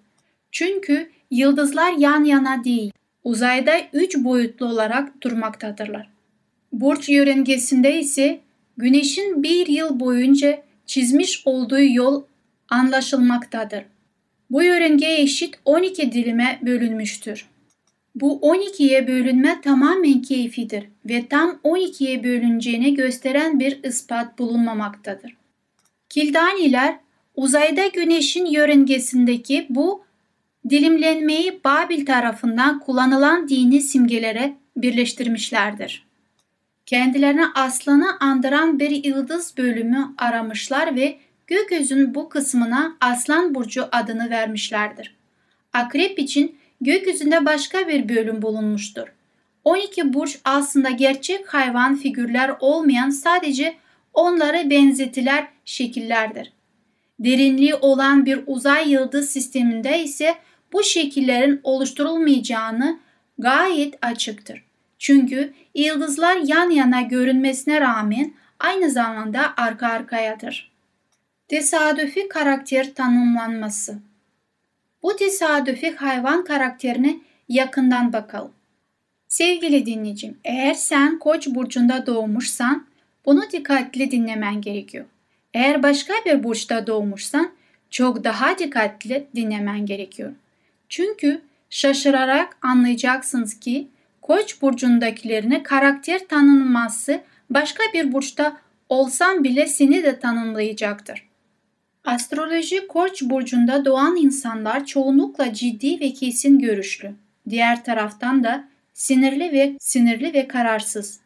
Çünkü 0.53 1.11
yıldızlar 1.31 1.93
yan 1.93 2.25
yana 2.25 2.65
değil, 2.65 2.93
uzayda 3.25 3.73
üç 3.93 4.17
boyutlu 4.17 4.67
olarak 4.67 5.23
durmaktadırlar. 5.23 6.09
Burç 6.73 7.09
yörüngesinde 7.09 7.99
ise 7.99 8.46
Güneşin 8.77 9.43
bir 9.43 9.67
yıl 9.67 10.01
boyunca 10.01 10.63
çizmiş 10.87 11.43
olduğu 11.45 11.83
yol 11.83 12.25
anlaşılmaktadır. 12.69 13.85
Bu 14.51 14.63
yörünge 14.63 15.15
eşit 15.15 15.55
12 15.65 16.13
dilime 16.13 16.59
bölünmüştür. 16.63 17.47
Bu 18.15 18.41
12'ye 18.43 19.09
bölünme 19.09 19.61
tamamen 19.61 20.23
keyfidir 20.23 20.85
ve 21.09 21.27
tam 21.29 21.61
12'ye 21.65 22.25
bölüneceğini 22.25 22.95
gösteren 22.95 23.61
bir 23.61 23.85
ispat 23.85 24.39
bulunmamaktadır. 24.39 25.37
Kildaniler 26.09 26.97
uzayda 27.35 27.87
güneşin 27.87 28.47
yörüngesindeki 28.47 29.67
bu 29.69 30.05
dilimlenmeyi 30.71 31.61
Babil 31.65 32.07
tarafından 32.07 32.81
kullanılan 32.81 33.49
dini 33.49 33.81
simgelere 33.81 34.57
birleştirmişlerdir. 34.77 36.07
Kendilerine 36.87 37.47
aslanı 37.55 38.17
andıran 38.21 38.79
bir 38.79 39.05
yıldız 39.05 39.57
bölümü 39.57 40.15
aramışlar 40.19 40.97
ve 40.97 41.19
gökyüzünün 41.47 42.15
bu 42.15 42.29
kısmına 42.29 42.97
Aslan 43.01 43.55
Burcu 43.55 43.89
adını 43.93 44.31
vermişlerdir. 44.31 45.17
Akrep 45.73 46.19
için 46.19 46.59
gökyüzünde 46.81 47.45
başka 47.45 47.89
bir 47.89 48.09
bölüm 48.09 48.43
bulunmuştur. 48.43 49.09
12 49.65 50.15
burç 50.15 50.39
aslında 50.45 50.91
gerçek 50.91 51.55
hayvan 51.55 51.97
figürler 51.97 52.53
olmayan 52.61 53.11
sadece 53.11 53.77
onlara 54.15 54.71
benzetiler 54.71 55.49
şekillerdir. 55.65 56.53
Derinliği 57.19 57.75
olan 57.75 58.27
bir 58.27 58.41
uzay 58.47 58.93
yıldız 58.93 59.31
sisteminde 59.31 60.03
ise 60.03 60.35
bu 60.73 60.83
şekillerin 60.83 61.61
oluşturulmayacağını 61.63 62.99
gayet 63.39 63.95
açıktır. 64.03 64.66
Çünkü 64.99 65.53
yıldızlar 65.75 66.37
yan 66.37 66.71
yana 66.71 67.01
görünmesine 67.01 67.81
rağmen 67.81 68.35
aynı 68.61 68.91
zamanda 68.91 69.55
arka 69.57 69.87
arkayadır. 69.87 70.73
Tesadüfi 71.49 72.29
karakter 72.29 72.95
tanımlanması 72.95 73.99
Bu 75.03 75.17
tesadüfi 75.17 75.91
hayvan 75.91 76.45
karakterine 76.45 77.17
yakından 77.49 78.13
bakalım. 78.13 78.53
Sevgili 79.29 79.87
dinleyicim, 79.87 80.39
eğer 80.45 80.75
sen 80.75 81.19
Koç 81.19 81.47
burcunda 81.47 82.07
doğmuşsan 82.07 82.87
bunu 83.25 83.51
dikkatli 83.53 84.11
dinlemen 84.11 84.61
gerekiyor. 84.61 85.05
Eğer 85.55 85.83
başka 85.83 86.15
bir 86.27 86.45
burçta 86.45 86.87
doğmuşsan 86.87 87.51
çok 87.91 88.25
daha 88.25 88.59
dikkatli 88.59 89.27
dinlemen 89.35 89.87
gerekiyor. 89.87 90.33
Çünkü 90.89 91.41
şaşırarak 91.71 92.57
anlayacaksınız 92.63 93.61
ki 93.61 93.89
Koç 94.27 94.63
burcundakilerine 94.63 95.63
karakter 95.63 96.29
tanınması 96.29 97.21
başka 97.51 97.83
bir 97.95 98.13
burçta 98.13 98.57
olsan 98.89 99.45
bile 99.45 99.67
seni 99.67 100.03
de 100.03 100.19
tanımlayacaktır. 100.19 101.29
Astroloji 102.05 102.87
Koç 102.87 103.23
burcunda 103.23 103.85
doğan 103.85 104.17
insanlar 104.17 104.87
çoğunlukla 104.87 105.53
ciddi 105.53 106.01
ve 106.01 106.13
kesin 106.13 106.59
görüşlü. 106.59 107.13
Diğer 107.51 107.85
taraftan 107.85 108.45
da 108.45 108.69
sinirli 108.95 109.53
ve 109.53 109.77
sinirli 109.81 110.35
ve 110.35 110.49
kararsız. 110.49 111.21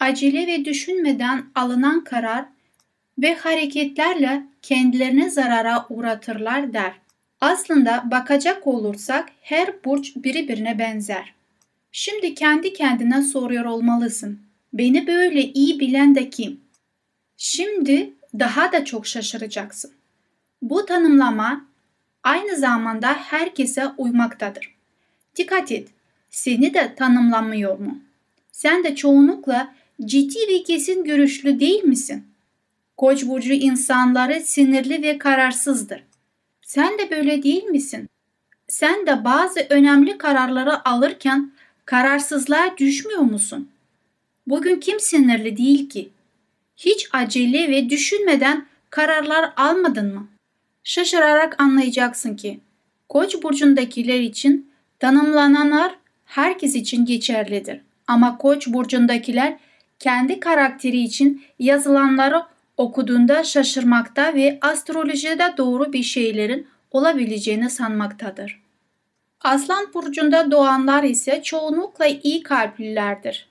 Acele 0.00 0.46
ve 0.46 0.64
düşünmeden 0.64 1.44
alınan 1.54 2.04
karar 2.04 2.44
ve 3.18 3.34
hareketlerle 3.34 4.42
kendilerine 4.62 5.30
zarara 5.30 5.86
uğratırlar 5.88 6.72
der. 6.72 6.92
Aslında 7.40 8.04
bakacak 8.10 8.66
olursak 8.66 9.28
her 9.42 9.84
burç 9.84 10.16
birbirine 10.16 10.78
benzer. 10.78 11.36
Şimdi 11.98 12.34
kendi 12.34 12.72
kendine 12.72 13.22
soruyor 13.22 13.64
olmalısın. 13.64 14.40
Beni 14.72 15.06
böyle 15.06 15.42
iyi 15.42 15.80
bilen 15.80 16.14
de 16.14 16.30
kim? 16.30 16.60
Şimdi 17.36 18.12
daha 18.38 18.72
da 18.72 18.84
çok 18.84 19.06
şaşıracaksın. 19.06 19.92
Bu 20.62 20.86
tanımlama 20.86 21.64
aynı 22.22 22.56
zamanda 22.56 23.14
herkese 23.14 23.86
uymaktadır. 23.98 24.74
Dikkat 25.36 25.72
et, 25.72 25.88
seni 26.30 26.74
de 26.74 26.94
tanımlamıyor 26.94 27.78
mu? 27.78 27.98
Sen 28.52 28.84
de 28.84 28.96
çoğunlukla 28.96 29.74
ciddi 30.04 30.38
ve 30.48 30.62
kesin 30.62 31.04
görüşlü 31.04 31.60
değil 31.60 31.84
misin? 31.84 32.24
Koç 32.96 33.26
burcu 33.26 33.52
insanları 33.52 34.40
sinirli 34.40 35.02
ve 35.02 35.18
kararsızdır. 35.18 36.02
Sen 36.62 36.98
de 36.98 37.10
böyle 37.10 37.42
değil 37.42 37.64
misin? 37.64 38.08
Sen 38.68 39.06
de 39.06 39.24
bazı 39.24 39.66
önemli 39.70 40.18
kararları 40.18 40.88
alırken 40.88 41.52
Kararsızlığa 41.86 42.78
düşmüyor 42.78 43.20
musun? 43.20 43.68
Bugün 44.46 44.80
kim 44.80 45.00
sinirli 45.00 45.56
değil 45.56 45.88
ki? 45.88 46.08
Hiç 46.76 47.08
acele 47.12 47.70
ve 47.70 47.90
düşünmeden 47.90 48.66
kararlar 48.90 49.52
almadın 49.56 50.14
mı? 50.14 50.28
Şaşırarak 50.84 51.60
anlayacaksın 51.60 52.36
ki 52.36 52.60
Koç 53.08 53.42
burcundakiler 53.42 54.20
için 54.20 54.70
tanımlananlar 54.98 55.94
herkes 56.24 56.74
için 56.74 57.04
geçerlidir. 57.04 57.80
Ama 58.06 58.38
Koç 58.38 58.66
burcundakiler 58.66 59.58
kendi 59.98 60.40
karakteri 60.40 61.00
için 61.00 61.42
yazılanları 61.58 62.42
okuduğunda 62.76 63.44
şaşırmakta 63.44 64.34
ve 64.34 64.58
astrolojide 64.60 65.54
doğru 65.56 65.92
bir 65.92 66.02
şeylerin 66.02 66.66
olabileceğini 66.90 67.70
sanmaktadır. 67.70 68.65
Aslan 69.40 69.94
burcunda 69.94 70.50
doğanlar 70.50 71.02
ise 71.02 71.42
çoğunlukla 71.42 72.06
iyi 72.06 72.42
kalplilerdir. 72.42 73.48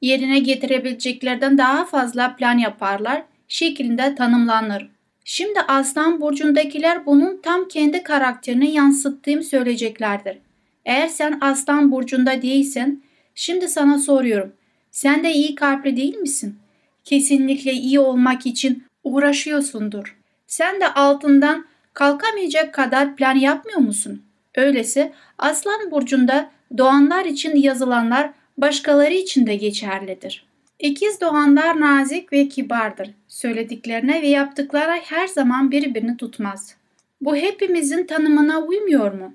Yerine 0.00 0.38
getirebileceklerden 0.38 1.58
daha 1.58 1.84
fazla 1.84 2.36
plan 2.36 2.58
yaparlar 2.58 3.22
şeklinde 3.48 4.14
tanımlanır. 4.14 4.90
Şimdi 5.24 5.60
Aslan 5.60 6.20
burcundakiler 6.20 7.06
bunun 7.06 7.40
tam 7.42 7.68
kendi 7.68 8.02
karakterini 8.02 8.70
yansıttığım 8.70 9.42
söyleyeceklerdir. 9.42 10.38
Eğer 10.84 11.08
sen 11.08 11.38
Aslan 11.40 11.92
burcunda 11.92 12.42
değilsen 12.42 13.02
şimdi 13.34 13.68
sana 13.68 13.98
soruyorum. 13.98 14.52
Sen 14.90 15.24
de 15.24 15.32
iyi 15.32 15.54
kalpli 15.54 15.96
değil 15.96 16.16
misin? 16.16 16.58
Kesinlikle 17.04 17.72
iyi 17.72 18.00
olmak 18.00 18.46
için 18.46 18.84
uğraşıyorsundur. 19.04 20.16
Sen 20.46 20.80
de 20.80 20.94
altından 20.94 21.66
kalkamayacak 21.94 22.74
kadar 22.74 23.16
plan 23.16 23.36
yapmıyor 23.36 23.78
musun? 23.78 24.22
Öylesi 24.60 25.12
Aslan 25.38 25.90
burcunda 25.90 26.50
doğanlar 26.78 27.24
için 27.24 27.56
yazılanlar 27.56 28.30
başkaları 28.58 29.14
için 29.14 29.46
de 29.46 29.56
geçerlidir. 29.56 30.44
İkiz 30.78 31.20
doğanlar 31.20 31.80
nazik 31.80 32.32
ve 32.32 32.48
kibardır. 32.48 33.10
Söylediklerine 33.28 34.22
ve 34.22 34.26
yaptıklara 34.28 34.96
her 34.96 35.26
zaman 35.26 35.70
birbirini 35.70 36.16
tutmaz. 36.16 36.76
Bu 37.20 37.36
hepimizin 37.36 38.06
tanımına 38.06 38.60
uymuyor 38.60 39.12
mu? 39.12 39.34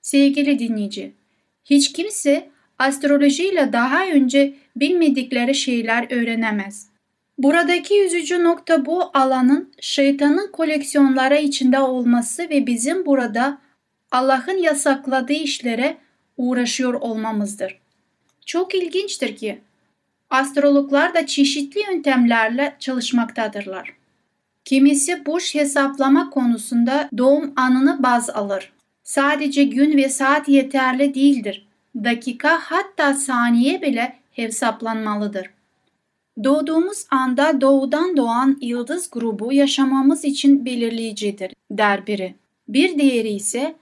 Sevgili 0.00 0.58
dinleyici, 0.58 1.12
hiç 1.64 1.92
kimse 1.92 2.48
astrolojiyle 2.78 3.72
daha 3.72 4.06
önce 4.06 4.54
bilmedikleri 4.76 5.54
şeyler 5.54 6.12
öğrenemez. 6.12 6.88
Buradaki 7.38 8.04
üzücü 8.04 8.44
nokta 8.44 8.86
bu 8.86 9.10
alanın 9.14 9.72
şeytanın 9.80 10.52
koleksiyonları 10.52 11.38
içinde 11.38 11.78
olması 11.78 12.42
ve 12.50 12.66
bizim 12.66 13.06
burada 13.06 13.58
Allah'ın 14.12 14.56
yasakladığı 14.56 15.32
işlere 15.32 15.96
uğraşıyor 16.36 16.94
olmamızdır. 16.94 17.78
Çok 18.46 18.74
ilginçtir 18.74 19.36
ki 19.36 19.60
astrologlar 20.30 21.14
da 21.14 21.26
çeşitli 21.26 21.80
yöntemlerle 21.90 22.76
çalışmaktadırlar. 22.78 23.92
Kimisi 24.64 25.26
burç 25.26 25.54
hesaplama 25.54 26.30
konusunda 26.30 27.08
doğum 27.18 27.52
anını 27.56 28.02
baz 28.02 28.30
alır. 28.30 28.72
Sadece 29.02 29.64
gün 29.64 29.96
ve 29.96 30.08
saat 30.08 30.48
yeterli 30.48 31.14
değildir. 31.14 31.66
Dakika 32.04 32.58
hatta 32.62 33.14
saniye 33.14 33.82
bile 33.82 34.16
hesaplanmalıdır. 34.32 35.50
Doğduğumuz 36.44 37.06
anda 37.10 37.60
doğudan 37.60 38.16
doğan 38.16 38.58
yıldız 38.60 39.10
grubu 39.10 39.52
yaşamamız 39.52 40.24
için 40.24 40.64
belirleyicidir 40.64 41.52
der 41.70 42.06
biri. 42.06 42.34
Bir 42.68 42.98
diğeri 42.98 43.28
ise 43.28 43.74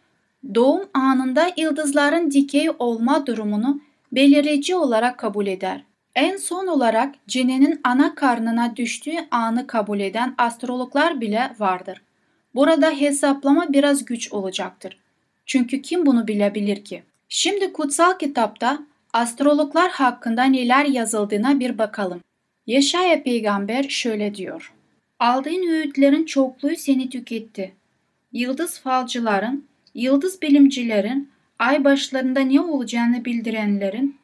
doğum 0.55 0.89
anında 0.95 1.51
yıldızların 1.57 2.31
dikey 2.31 2.71
olma 2.79 3.27
durumunu 3.27 3.81
belirleyici 4.13 4.75
olarak 4.75 5.19
kabul 5.19 5.47
eder. 5.47 5.85
En 6.15 6.37
son 6.37 6.67
olarak 6.67 7.15
cenenin 7.29 7.81
ana 7.85 8.15
karnına 8.15 8.77
düştüğü 8.77 9.17
anı 9.31 9.67
kabul 9.67 10.01
eden 10.01 10.35
astrologlar 10.39 11.21
bile 11.21 11.51
vardır. 11.59 12.03
Burada 12.55 12.91
hesaplama 12.91 13.73
biraz 13.73 14.05
güç 14.05 14.33
olacaktır. 14.33 14.99
Çünkü 15.47 15.83
kim 15.83 16.07
bunu 16.07 16.27
bilebilir 16.27 16.85
ki? 16.85 17.03
Şimdi 17.29 17.73
kutsal 17.73 18.19
kitapta 18.19 18.79
astrologlar 19.13 19.91
hakkında 19.91 20.45
neler 20.45 20.85
yazıldığına 20.85 21.61
bir 21.61 21.79
bakalım. 21.79 22.21
Yaşaya 22.67 23.23
peygamber 23.23 23.83
şöyle 23.83 24.35
diyor. 24.35 24.73
Aldığın 25.19 25.69
öğütlerin 25.69 26.25
çokluğu 26.25 26.77
seni 26.77 27.11
tüketti. 27.11 27.75
Yıldız 28.33 28.79
falcıların, 28.81 29.65
yıldız 29.97 30.43
bilimcilerin, 30.43 31.31
ay 31.59 31.85
başlarında 31.85 32.41
ne 32.41 32.61
olacağını 32.61 33.25
bildirenlerin, 33.25 34.17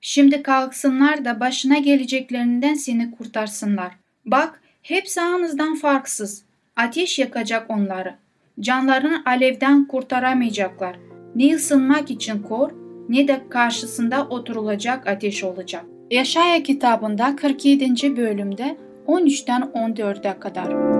şimdi 0.00 0.42
kalksınlar 0.42 1.24
da 1.24 1.40
başına 1.40 1.78
geleceklerinden 1.78 2.74
seni 2.74 3.10
kurtarsınlar. 3.10 3.92
Bak, 4.24 4.60
hepsi 4.82 5.20
anızdan 5.20 5.74
farksız. 5.74 6.42
Ateş 6.76 7.18
yakacak 7.18 7.70
onları. 7.70 8.14
Canlarını 8.60 9.22
alevden 9.26 9.84
kurtaramayacaklar. 9.84 10.96
Ne 11.34 11.54
ısınmak 11.54 12.10
için 12.10 12.42
kor, 12.42 12.70
ne 13.08 13.28
de 13.28 13.40
karşısında 13.48 14.26
oturulacak 14.28 15.06
ateş 15.06 15.44
olacak. 15.44 15.84
Yaşaya 16.10 16.62
kitabında 16.62 17.36
47. 17.36 18.16
bölümde 18.16 18.76
13'ten 19.06 19.62
14'e 19.62 20.40
kadar. 20.40 20.95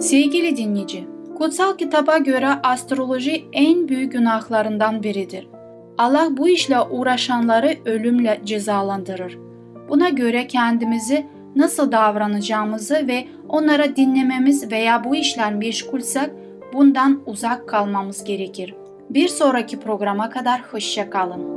Sevgili 0.00 0.56
dinleyici, 0.56 1.04
kutsal 1.38 1.76
kitaba 1.76 2.18
göre 2.18 2.48
astroloji 2.62 3.44
en 3.52 3.88
büyük 3.88 4.12
günahlarından 4.12 5.02
biridir. 5.02 5.48
Allah 5.98 6.28
bu 6.30 6.48
işle 6.48 6.80
uğraşanları 6.80 7.76
ölümle 7.84 8.40
cezalandırır. 8.44 9.38
Buna 9.88 10.08
göre 10.08 10.46
kendimizi 10.46 11.26
nasıl 11.56 11.92
davranacağımızı 11.92 13.08
ve 13.08 13.24
onlara 13.48 13.96
dinlememiz 13.96 14.70
veya 14.70 15.04
bu 15.04 15.16
işler 15.16 15.54
meşgulsek 15.54 16.30
bundan 16.72 17.22
uzak 17.26 17.68
kalmamız 17.68 18.24
gerekir. 18.24 18.74
Bir 19.10 19.28
sonraki 19.28 19.80
programa 19.80 20.30
kadar 20.30 20.62
hoşça 20.72 21.10
kalın. 21.10 21.56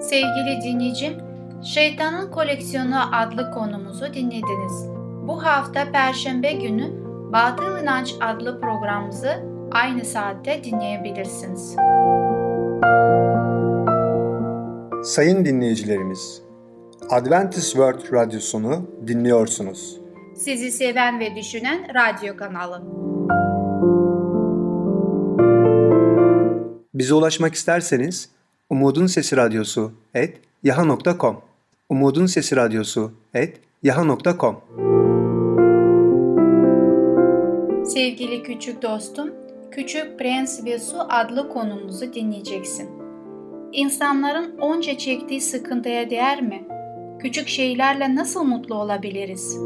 Sevgili 0.00 0.62
dinleyicim, 0.64 1.31
Şeytanın 1.64 2.30
Koleksiyonu 2.30 3.16
adlı 3.16 3.50
konumuzu 3.50 4.14
dinlediniz. 4.14 4.86
Bu 5.28 5.44
hafta 5.44 5.92
Perşembe 5.92 6.52
günü 6.52 6.90
Batıl 7.32 7.82
İnanç 7.82 8.14
adlı 8.20 8.60
programımızı 8.60 9.42
aynı 9.72 10.04
saatte 10.04 10.64
dinleyebilirsiniz. 10.64 11.76
Sayın 15.04 15.44
dinleyicilerimiz, 15.44 16.42
Adventist 17.10 17.72
World 17.72 18.12
Radyosunu 18.12 18.90
dinliyorsunuz. 19.06 20.00
Sizi 20.36 20.70
seven 20.70 21.20
ve 21.20 21.36
düşünen 21.36 21.88
radyo 21.94 22.36
kanalı. 22.36 22.82
Bize 26.94 27.14
ulaşmak 27.14 27.54
isterseniz 27.54 28.28
Umutun 28.70 29.06
Sesi 29.06 29.36
Radyosu 29.36 29.92
et 30.14 30.40
yaha.com 30.62 31.51
Umutun 31.92 32.26
Sesi 32.26 32.56
Radyosu 32.56 33.12
et 33.34 33.60
yaha.com 33.82 34.56
Sevgili 37.84 38.42
küçük 38.42 38.82
dostum, 38.82 39.30
Küçük 39.70 40.18
Prens 40.18 40.64
ve 40.64 40.78
Su 40.78 40.96
adlı 41.08 41.48
konumuzu 41.48 42.14
dinleyeceksin. 42.14 42.88
İnsanların 43.72 44.58
onca 44.58 44.98
çektiği 44.98 45.40
sıkıntıya 45.40 46.10
değer 46.10 46.42
mi? 46.42 46.62
Küçük 47.18 47.48
şeylerle 47.48 48.14
nasıl 48.14 48.44
mutlu 48.44 48.74
olabiliriz? 48.74 49.58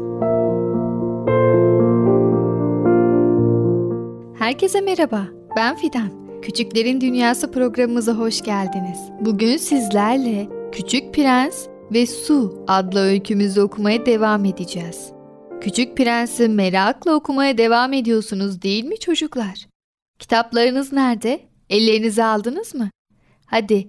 Herkese 4.39 4.81
merhaba, 4.81 5.27
ben 5.55 5.75
Fidan. 5.75 6.41
Küçüklerin 6.41 7.01
Dünyası 7.01 7.51
programımıza 7.51 8.13
hoş 8.13 8.41
geldiniz. 8.41 8.99
Bugün 9.19 9.57
sizlerle 9.57 10.47
Küçük 10.71 11.13
Prens 11.13 11.67
ve 11.91 12.05
Su 12.05 12.63
adlı 12.67 12.99
öykümüzü 12.99 13.61
okumaya 13.61 14.05
devam 14.05 14.45
edeceğiz. 14.45 15.11
Küçük 15.61 15.97
Prens'i 15.97 16.49
merakla 16.49 17.13
okumaya 17.13 17.57
devam 17.57 17.93
ediyorsunuz 17.93 18.61
değil 18.61 18.85
mi 18.85 18.99
çocuklar? 18.99 19.67
Kitaplarınız 20.19 20.93
nerede? 20.93 21.39
Ellerinize 21.69 22.23
aldınız 22.23 22.75
mı? 22.75 22.89
Hadi 23.45 23.87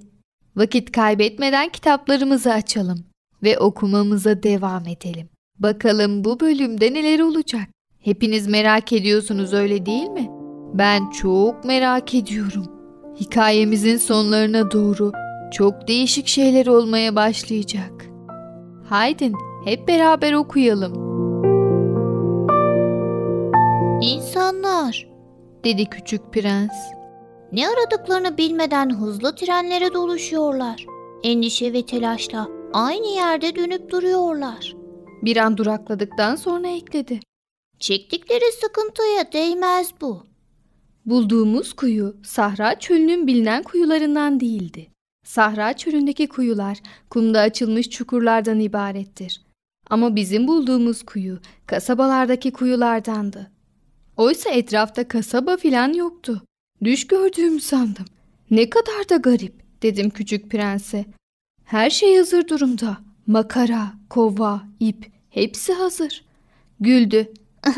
vakit 0.57 0.93
kaybetmeden 0.93 1.69
kitaplarımızı 1.69 2.53
açalım 2.53 3.05
ve 3.43 3.59
okumamıza 3.59 4.43
devam 4.43 4.87
edelim. 4.87 5.29
Bakalım 5.59 6.25
bu 6.25 6.41
bölümde 6.41 6.95
neler 6.95 7.21
olacak? 7.21 7.69
Hepiniz 7.99 8.47
merak 8.47 8.93
ediyorsunuz 8.93 9.53
öyle 9.53 9.87
değil 9.87 10.09
mi? 10.09 10.29
Ben 10.75 11.11
çok 11.11 11.65
merak 11.65 12.15
ediyorum. 12.15 12.67
Hikayemizin 13.21 13.97
sonlarına 13.97 14.71
doğru 14.71 15.13
çok 15.53 15.89
değişik 15.89 16.27
şeyler 16.27 16.67
olmaya 16.67 17.17
başlayacak. 17.17 18.07
Haydin 18.89 19.35
hep 19.65 19.89
beraber 19.89 20.33
okuyalım. 20.33 21.09
İnsanlar, 24.03 25.09
dedi 25.65 25.87
küçük 25.87 26.33
prens. 26.33 26.93
ne 27.53 27.69
aradıklarını 27.69 28.39
bilmeden 28.39 28.91
hızlı 28.91 29.35
trenlere 29.35 29.95
doluşuyorlar. 29.95 30.87
Endişe 31.23 31.73
ve 31.73 31.87
telaşla 31.87 32.49
aynı 32.73 33.07
yerde 33.07 33.57
dönüp 33.57 33.91
duruyorlar. 33.91 34.77
Bir 35.23 35.37
an 35.37 35.57
durakladıktan 35.57 36.37
sonra 36.37 36.69
ekledi. 36.69 37.21
Çektikleri 37.79 38.53
sıkıntıya 38.61 39.33
değmez 39.33 39.91
bu. 40.01 40.27
Bulduğumuz 41.07 41.73
kuyu 41.73 42.17
Sahra 42.25 42.79
çölünün 42.79 43.27
bilinen 43.27 43.63
kuyularından 43.63 44.41
değildi. 44.41 44.91
Sahra 45.29 45.73
çölündeki 45.73 46.29
kuyular 46.29 46.79
kumda 47.11 47.41
açılmış 47.41 47.91
çukurlardan 47.91 48.61
ibarettir. 48.61 49.41
Ama 49.91 50.17
bizim 50.17 50.49
bulduğumuz 50.49 51.03
kuyu 51.03 51.39
kasabalardaki 51.67 52.53
kuyulardandı. 52.53 53.51
Oysa 54.17 54.51
etrafta 54.51 55.09
kasaba 55.09 55.57
filan 55.57 55.93
yoktu. 55.93 56.43
Düş 56.85 57.07
gördüğümü 57.07 57.61
sandım. 57.61 58.05
Ne 58.51 58.71
kadar 58.71 59.09
da 59.09 59.17
garip 59.17 59.83
dedim 59.83 60.11
küçük 60.11 60.51
prense. 60.51 61.05
Her 61.65 61.91
şey 61.91 62.17
hazır 62.17 62.49
durumda. 62.49 62.99
Makara, 63.27 63.93
kova, 64.11 64.63
ip 64.81 65.13
hepsi 65.31 65.73
hazır. 65.73 66.25
Güldü. 66.81 67.33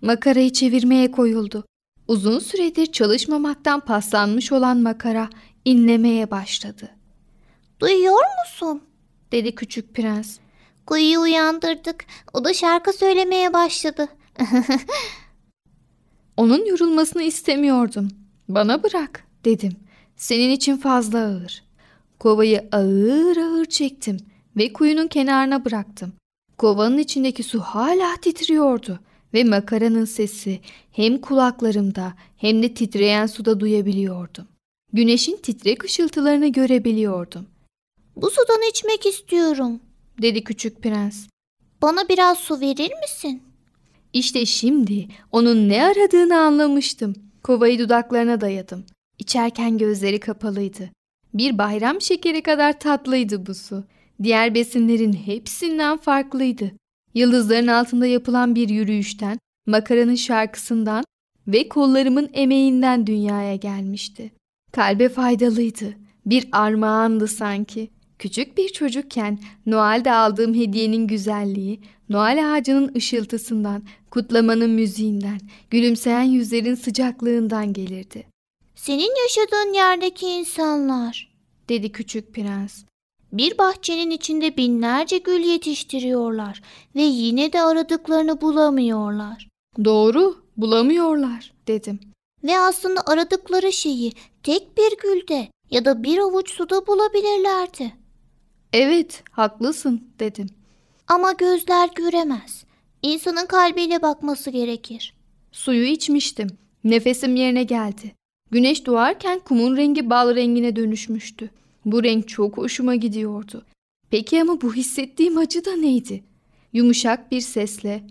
Makarayı 0.00 0.52
çevirmeye 0.52 1.10
koyuldu. 1.10 1.64
Uzun 2.08 2.38
süredir 2.38 2.86
çalışmamaktan 2.86 3.80
paslanmış 3.80 4.52
olan 4.52 4.78
makara 4.78 5.28
inlemeye 5.66 6.30
başladı. 6.30 6.90
Duyuyor 7.80 8.22
musun? 8.44 8.82
Dedi 9.32 9.54
küçük 9.54 9.94
prens. 9.94 10.38
Kuyuyu 10.86 11.20
uyandırdık. 11.20 12.04
O 12.32 12.44
da 12.44 12.54
şarkı 12.54 12.92
söylemeye 12.92 13.52
başladı. 13.52 14.08
Onun 16.36 16.66
yorulmasını 16.66 17.22
istemiyordum. 17.22 18.08
Bana 18.48 18.82
bırak 18.82 19.24
dedim. 19.44 19.76
Senin 20.16 20.50
için 20.50 20.76
fazla 20.76 21.18
ağır. 21.18 21.64
Kovayı 22.18 22.68
ağır 22.72 23.36
ağır 23.36 23.64
çektim. 23.64 24.16
ve 24.56 24.72
kuyunun 24.72 25.06
kenarına 25.06 25.64
bıraktım. 25.64 26.12
Kovanın 26.58 26.98
içindeki 26.98 27.42
su 27.42 27.60
hala 27.60 28.16
titriyordu 28.16 29.00
ve 29.34 29.44
makaranın 29.44 30.04
sesi 30.04 30.60
hem 30.92 31.18
kulaklarımda 31.18 32.14
hem 32.36 32.62
de 32.62 32.74
titreyen 32.74 33.26
suda 33.26 33.60
duyabiliyordum. 33.60 34.46
Güneşin 34.92 35.36
titrek 35.36 35.84
ışıltılarını 35.84 36.48
görebiliyordum. 36.48 37.46
Bu 38.16 38.30
sudan 38.30 38.68
içmek 38.70 39.06
istiyorum. 39.06 39.80
Dedi 40.22 40.44
küçük 40.44 40.82
prens. 40.82 41.26
Bana 41.82 42.08
biraz 42.08 42.38
su 42.38 42.60
verir 42.60 42.92
misin? 43.02 43.42
İşte 44.12 44.46
şimdi 44.46 45.08
onun 45.32 45.68
ne 45.68 45.84
aradığını 45.84 46.38
anlamıştım. 46.38 47.14
Kovayı 47.42 47.78
dudaklarına 47.78 48.40
dayadım. 48.40 48.84
İçerken 49.18 49.78
gözleri 49.78 50.20
kapalıydı. 50.20 50.90
Bir 51.34 51.58
bayram 51.58 52.00
şekeri 52.00 52.42
kadar 52.42 52.80
tatlıydı 52.80 53.46
bu 53.46 53.54
su. 53.54 53.84
Diğer 54.22 54.54
besinlerin 54.54 55.12
hepsinden 55.12 55.96
farklıydı. 55.96 56.72
Yıldızların 57.14 57.66
altında 57.66 58.06
yapılan 58.06 58.54
bir 58.54 58.68
yürüyüşten, 58.68 59.38
makaranın 59.66 60.14
şarkısından 60.14 61.04
ve 61.48 61.68
kollarımın 61.68 62.30
emeğinden 62.32 63.06
dünyaya 63.06 63.56
gelmişti. 63.56 64.32
Kalbe 64.76 65.08
faydalıydı. 65.08 65.94
Bir 66.26 66.48
armağandı 66.52 67.28
sanki. 67.28 67.90
Küçük 68.18 68.58
bir 68.58 68.68
çocukken 68.68 69.38
Noel'de 69.66 70.12
aldığım 70.12 70.54
hediyenin 70.54 71.06
güzelliği, 71.06 71.80
Noel 72.08 72.54
ağacının 72.54 72.94
ışıltısından, 72.96 73.82
kutlamanın 74.10 74.70
müziğinden, 74.70 75.40
gülümseyen 75.70 76.22
yüzlerin 76.22 76.74
sıcaklığından 76.74 77.72
gelirdi. 77.72 78.26
Senin 78.74 79.12
yaşadığın 79.22 79.74
yerdeki 79.74 80.26
insanlar. 80.26 81.34
Dedi 81.68 81.92
küçük 81.92 82.34
prens. 82.34 82.84
Bir 83.32 83.58
bahçenin 83.58 84.10
içinde 84.10 84.56
binlerce 84.56 85.18
gül 85.18 85.40
yetiştiriyorlar 85.40 86.62
ve 86.96 87.02
yine 87.02 87.52
de 87.52 87.62
aradıklarını 87.62 88.40
bulamıyorlar. 88.40 89.48
Doğru, 89.84 90.36
bulamıyorlar 90.56 91.52
dedim. 91.68 92.00
Ve 92.44 92.58
aslında 92.58 93.00
aradıkları 93.06 93.72
şeyi 93.72 94.12
tek 94.42 94.76
bir 94.78 94.96
gülde 95.02 95.48
ya 95.70 95.84
da 95.84 96.02
bir 96.02 96.18
avuç 96.18 96.50
suda 96.50 96.86
bulabilirlerdi. 96.86 97.92
Evet, 98.72 99.22
haklısın 99.30 100.10
dedim. 100.18 100.48
Ama 101.08 101.32
gözler 101.32 101.88
göremez. 101.94 102.64
İnsanın 103.02 103.46
kalbiyle 103.46 104.02
bakması 104.02 104.50
gerekir. 104.50 105.14
Suyu 105.52 105.84
içmiştim. 105.84 106.48
Nefesim 106.84 107.36
yerine 107.36 107.62
geldi. 107.62 108.14
Güneş 108.50 108.86
doğarken 108.86 109.38
kumun 109.38 109.76
rengi 109.76 110.10
bal 110.10 110.34
rengine 110.34 110.76
dönüşmüştü. 110.76 111.50
Bu 111.84 112.04
renk 112.04 112.28
çok 112.28 112.56
hoşuma 112.56 112.94
gidiyordu. 112.94 113.66
Peki 114.10 114.42
ama 114.42 114.60
bu 114.60 114.74
hissettiğim 114.74 115.38
acı 115.38 115.64
da 115.64 115.72
neydi? 115.76 116.24
Yumuşak 116.72 117.32
bir 117.32 117.40
sesle 117.40 118.02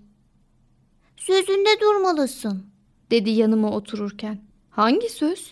Sözünde 1.17 1.79
durmalısın. 1.81 2.74
Dedi 3.11 3.29
yanıma 3.29 3.71
otururken. 3.71 4.39
Hangi 4.69 5.09
söz? 5.09 5.51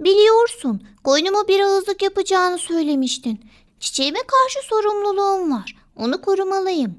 Biliyorsun, 0.00 0.82
koynuma 1.04 1.48
bir 1.48 1.60
ağızlık 1.60 2.02
yapacağını 2.02 2.58
söylemiştin. 2.58 3.40
Çiçeğime 3.80 4.18
karşı 4.18 4.66
sorumluluğum 4.68 5.52
var. 5.52 5.76
Onu 5.96 6.20
korumalıyım. 6.20 6.98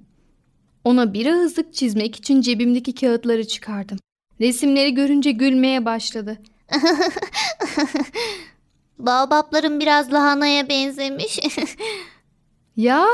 Ona 0.84 1.14
bir 1.14 1.26
ağızlık 1.26 1.74
çizmek 1.74 2.16
için 2.16 2.42
cebimdeki 2.42 2.96
kağıtları 2.96 3.48
çıkardım. 3.48 4.00
Resimleri 4.42 4.94
görünce 4.94 5.32
gülmeye 5.32 5.86
başladı. 5.86 6.38
Baobaplarım 9.00 9.80
biraz 9.80 10.14
lahanaya 10.14 10.70
benzemiş. 10.70 11.40
Ya! 12.78 13.08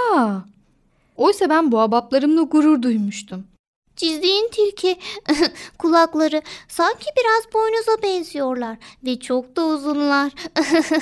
Oysa 1.16 1.50
ben 1.50 1.72
bu 1.72 1.80
abaplarımla 1.80 2.42
gurur 2.42 2.82
duymuştum. 2.82 3.48
Çizdiğin 3.96 4.50
tilki 4.52 5.00
kulakları 5.78 6.42
sanki 6.68 7.06
biraz 7.18 7.54
boynuza 7.54 8.04
benziyorlar 8.04 8.78
ve 9.06 9.20
çok 9.20 9.56
da 9.56 9.66
uzunlar. 9.66 10.32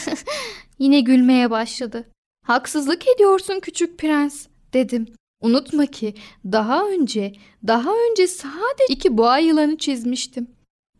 Yine 0.79 1.01
gülmeye 1.01 1.51
başladı. 1.51 2.09
Haksızlık 2.45 3.07
ediyorsun 3.07 3.59
küçük 3.59 3.99
prens 3.99 4.47
dedim. 4.73 5.07
Unutma 5.41 5.85
ki 5.85 6.15
daha 6.45 6.87
önce, 6.87 7.33
daha 7.67 7.91
önce 8.11 8.27
sadece 8.27 8.93
iki 8.93 9.17
boğa 9.17 9.37
yılanı 9.37 9.77
çizmiştim 9.77 10.47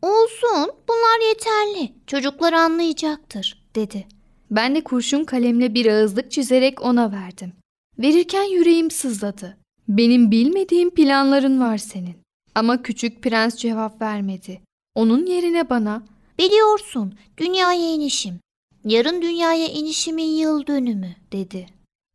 Olsun, 0.02 0.72
bunlar 0.88 1.28
yeterli. 1.28 1.94
Çocuklar 2.08 2.54
anlayacaktır, 2.54 3.64
dedi. 3.76 4.08
Ben 4.52 4.76
de 4.76 4.84
kurşun 4.84 5.24
kalemle 5.24 5.74
bir 5.74 5.86
ağızlık 5.86 6.32
çizerek 6.32 6.82
ona 6.82 7.12
verdim. 7.12 7.54
Verirken 8.00 8.44
yüreğim 8.44 8.92
sızladı. 8.92 9.58
Benim 9.88 10.32
bilmediğim 10.32 10.90
planların 10.90 11.60
var 11.60 11.78
senin. 11.78 12.16
Ama 12.56 12.84
küçük 12.84 13.22
prens 13.22 13.56
cevap 13.56 14.02
vermedi. 14.02 14.62
Onun 14.96 15.26
yerine 15.26 15.70
bana 15.70 16.04
Biliyorsun, 16.40 17.14
dünyaya 17.38 17.94
inişim. 17.94 18.40
Yarın 18.86 19.22
dünyaya 19.22 19.68
inişimin 19.68 20.36
yıl 20.36 20.68
dönümü, 20.68 21.16
dedi. 21.32 21.66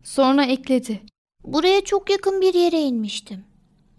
sonra 0.04 0.44
ekledi. 0.44 1.02
Buraya 1.44 1.80
çok 1.80 2.10
yakın 2.10 2.40
bir 2.40 2.54
yere 2.54 2.80
inmiştim. 2.80 3.44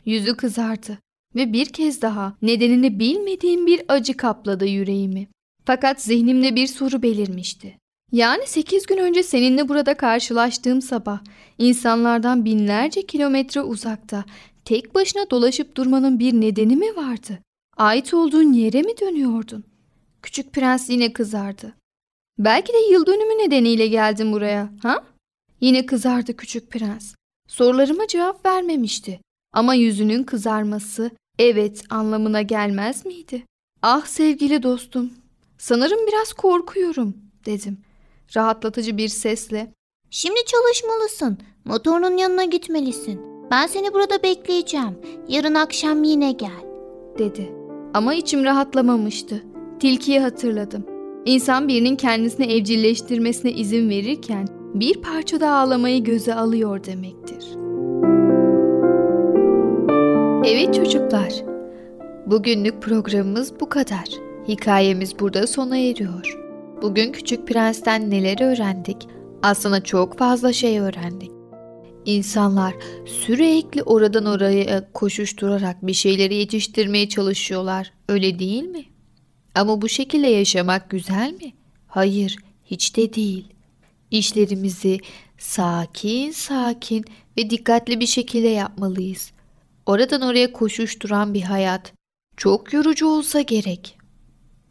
Yüzü 0.05 0.37
kızardı 0.37 0.99
ve 1.35 1.53
bir 1.53 1.65
kez 1.65 2.01
daha 2.01 2.37
nedenini 2.41 2.99
bilmediğim 2.99 3.67
bir 3.67 3.81
acı 3.87 4.17
kapladı 4.17 4.65
yüreğimi. 4.65 5.27
Fakat 5.65 6.01
zihnimde 6.01 6.55
bir 6.55 6.67
soru 6.67 7.01
belirmişti. 7.01 7.77
Yani 8.11 8.47
8 8.47 8.85
gün 8.85 8.97
önce 8.97 9.23
seninle 9.23 9.69
burada 9.69 9.97
karşılaştığım 9.97 10.81
sabah 10.81 11.19
insanlardan 11.57 12.45
binlerce 12.45 13.05
kilometre 13.05 13.61
uzakta 13.61 14.25
tek 14.65 14.95
başına 14.95 15.29
dolaşıp 15.29 15.77
durmanın 15.77 16.19
bir 16.19 16.33
nedeni 16.33 16.75
mi 16.75 16.95
vardı? 16.95 17.39
Ait 17.77 18.13
olduğun 18.13 18.53
yere 18.53 18.81
mi 18.81 18.97
dönüyordun? 19.01 19.63
Küçük 20.21 20.53
prens 20.53 20.89
yine 20.89 21.13
kızardı. 21.13 21.73
Belki 22.39 22.73
de 22.73 22.77
yıl 22.91 23.05
dönümü 23.05 23.43
nedeniyle 23.43 23.87
geldin 23.87 24.31
buraya, 24.31 24.69
ha? 24.83 25.03
Yine 25.61 25.85
kızardı 25.85 26.37
küçük 26.37 26.71
prens. 26.71 27.15
Sorularıma 27.47 28.07
cevap 28.07 28.45
vermemişti. 28.45 29.19
Ama 29.53 29.73
yüzünün 29.73 30.23
kızarması 30.23 31.11
evet 31.39 31.83
anlamına 31.89 32.41
gelmez 32.41 33.05
miydi? 33.05 33.45
Ah 33.81 34.05
sevgili 34.05 34.63
dostum, 34.63 35.13
sanırım 35.57 35.99
biraz 36.07 36.33
korkuyorum 36.33 37.17
dedim. 37.45 37.86
Rahatlatıcı 38.35 38.97
bir 38.97 39.07
sesle 39.07 39.73
Şimdi 40.09 40.39
çalışmalısın. 40.45 41.37
Motorunun 41.65 42.17
yanına 42.17 42.43
gitmelisin. 42.43 43.21
Ben 43.51 43.67
seni 43.67 43.93
burada 43.93 44.23
bekleyeceğim. 44.23 44.99
Yarın 45.27 45.53
akşam 45.55 46.03
yine 46.03 46.31
gel. 46.31 46.67
dedi. 47.19 47.51
Ama 47.93 48.13
içim 48.13 48.43
rahatlamamıştı. 48.43 49.43
Tilkiyi 49.79 50.19
hatırladım. 50.19 50.85
İnsan 51.25 51.67
birinin 51.67 51.95
kendisini 51.95 52.45
evcilleştirmesine 52.53 53.51
izin 53.51 53.89
verirken 53.89 54.47
bir 54.73 55.01
parça 55.01 55.39
da 55.39 55.51
ağlamayı 55.51 56.03
göze 56.03 56.33
alıyor 56.33 56.83
demektir. 56.83 57.45
Evet 60.45 60.73
çocuklar. 60.73 61.33
Bugünlük 62.25 62.81
programımız 62.81 63.59
bu 63.59 63.69
kadar. 63.69 64.05
Hikayemiz 64.47 65.19
burada 65.19 65.47
sona 65.47 65.77
eriyor. 65.77 66.46
Bugün 66.81 67.11
Küçük 67.11 67.47
Prens'ten 67.47 68.11
neler 68.11 68.41
öğrendik? 68.41 68.97
Aslında 69.43 69.83
çok 69.83 70.17
fazla 70.17 70.53
şey 70.53 70.79
öğrendik. 70.79 71.31
İnsanlar 72.05 72.75
sürekli 73.05 73.83
oradan 73.83 74.25
oraya 74.25 74.91
koşuşturarak 74.93 75.87
bir 75.87 75.93
şeyleri 75.93 76.35
yetiştirmeye 76.35 77.09
çalışıyorlar. 77.09 77.93
Öyle 78.09 78.39
değil 78.39 78.63
mi? 78.63 78.85
Ama 79.55 79.81
bu 79.81 79.89
şekilde 79.89 80.27
yaşamak 80.27 80.89
güzel 80.89 81.33
mi? 81.33 81.53
Hayır, 81.87 82.37
hiç 82.65 82.97
de 82.97 83.13
değil. 83.13 83.47
İşlerimizi 84.11 84.99
sakin 85.37 86.31
sakin 86.31 87.05
ve 87.37 87.49
dikkatli 87.49 87.99
bir 87.99 88.07
şekilde 88.07 88.47
yapmalıyız. 88.47 89.31
Oradan 89.85 90.21
oraya 90.21 90.53
koşuşturan 90.53 91.33
bir 91.33 91.41
hayat 91.41 91.93
çok 92.37 92.73
yorucu 92.73 93.07
olsa 93.07 93.41
gerek. 93.41 93.96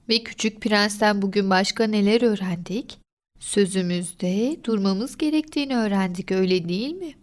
Ve 0.09 0.23
Küçük 0.23 0.61
Prens'ten 0.61 1.23
bugün 1.23 1.51
başka 1.51 1.87
neler 1.87 2.23
öğrendik? 2.23 2.99
Sözümüzde 3.39 4.57
durmamız 4.65 5.17
gerektiğini 5.17 5.77
öğrendik 5.77 6.33
öyle 6.33 6.69
değil 6.69 6.93
mi? 6.93 7.15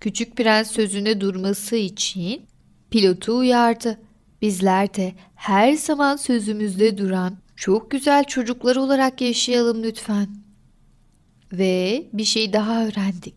Küçük 0.00 0.36
Prens 0.36 0.70
sözünde 0.70 1.20
durması 1.20 1.76
için 1.76 2.42
pilotu 2.90 3.38
uyardı. 3.38 4.00
Bizler 4.42 4.94
de 4.94 5.14
her 5.34 5.72
zaman 5.72 6.16
sözümüzde 6.16 6.98
duran 6.98 7.36
çok 7.56 7.90
güzel 7.90 8.24
çocuklar 8.24 8.76
olarak 8.76 9.20
yaşayalım 9.20 9.82
lütfen. 9.82 10.28
Ve 11.52 12.06
bir 12.12 12.24
şey 12.24 12.52
daha 12.52 12.86
öğrendik. 12.86 13.34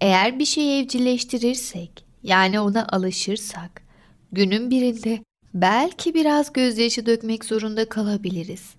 Eğer 0.00 0.38
bir 0.38 0.44
şeyi 0.44 0.82
evcilleştirirsek, 0.82 2.04
yani 2.22 2.60
ona 2.60 2.86
alışırsak, 2.86 3.82
günün 4.32 4.70
birinde 4.70 5.22
belki 5.54 6.14
biraz 6.14 6.52
gözyaşı 6.52 7.06
dökmek 7.06 7.44
zorunda 7.44 7.88
kalabiliriz. 7.88 8.74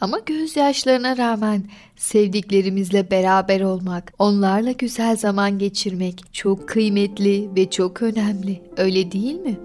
Ama 0.00 0.18
gözyaşlarına 0.18 1.16
rağmen 1.16 1.62
sevdiklerimizle 1.96 3.10
beraber 3.10 3.60
olmak, 3.60 4.12
onlarla 4.18 4.72
güzel 4.72 5.16
zaman 5.16 5.58
geçirmek 5.58 6.34
çok 6.34 6.68
kıymetli 6.68 7.50
ve 7.56 7.70
çok 7.70 8.02
önemli. 8.02 8.62
Öyle 8.76 9.12
değil 9.12 9.40
mi? 9.40 9.56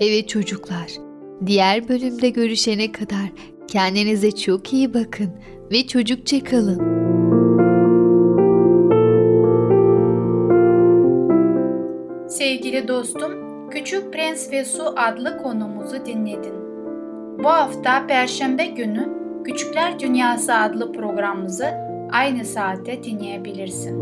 Evet 0.00 0.28
çocuklar. 0.28 0.90
Diğer 1.46 1.88
bölümde 1.88 2.28
görüşene 2.28 2.92
kadar 2.92 3.32
kendinize 3.68 4.32
çok 4.32 4.72
iyi 4.72 4.94
bakın 4.94 5.30
ve 5.70 5.86
çocukça 5.86 6.44
kalın. 6.44 7.02
Sevgili 12.28 12.88
dostum, 12.88 13.32
Küçük 13.72 14.12
Prens 14.12 14.52
ve 14.52 14.64
Su 14.64 14.94
adlı 14.96 15.38
konumuzu 15.42 16.06
dinledin. 16.06 16.54
Bu 17.38 17.48
hafta 17.48 18.06
Perşembe 18.06 18.66
günü 18.66 19.08
Küçükler 19.44 19.98
Dünyası 19.98 20.54
adlı 20.54 20.92
programımızı 20.92 21.66
aynı 22.12 22.44
saatte 22.44 23.04
dinleyebilirsin. 23.04 23.98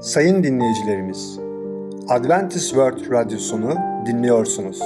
Sayın 0.00 0.42
dinleyicilerimiz, 0.42 1.38
Adventist 2.08 2.68
World 2.68 3.10
Radyosunu 3.10 3.74
dinliyorsunuz. 4.06 4.80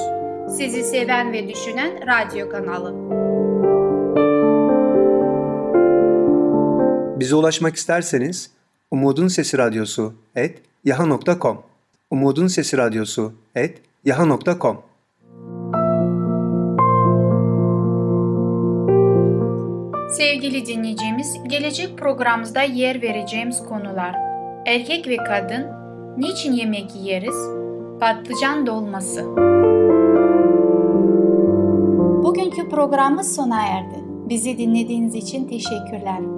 Sizi 0.49 0.83
seven 0.83 1.33
ve 1.33 1.49
düşünen 1.49 1.91
radyo 2.07 2.49
kanalı. 2.49 2.95
Bize 7.21 7.35
ulaşmak 7.35 7.77
isterseniz 7.77 8.58
Umutun 8.91 9.29
Sesi 9.29 9.59
Radyosu 9.59 10.15
et 10.35 10.63
yaha.com 10.85 11.59
Umutun 12.11 12.49
Sesi 12.49 12.77
Radyosu 12.77 13.33
et 13.55 13.83
yaha.com 14.05 14.83
Sevgili 20.11 20.67
dinleyicimiz, 20.67 21.37
gelecek 21.47 21.99
programımızda 21.99 22.63
yer 22.63 23.03
vereceğimiz 23.03 23.59
konular 23.59 24.15
Erkek 24.67 25.09
ve 25.09 25.17
kadın, 25.17 25.67
niçin 26.19 26.53
yemek 26.53 26.97
yeriz, 26.97 27.37
patlıcan 28.01 28.67
dolması. 28.67 29.25
Bugünkü 32.25 32.69
programımız 32.69 33.35
sona 33.37 33.67
erdi. 33.67 34.05
Bizi 34.29 34.59
dinlediğiniz 34.59 35.15
için 35.15 35.49
teşekkürler. 35.49 36.38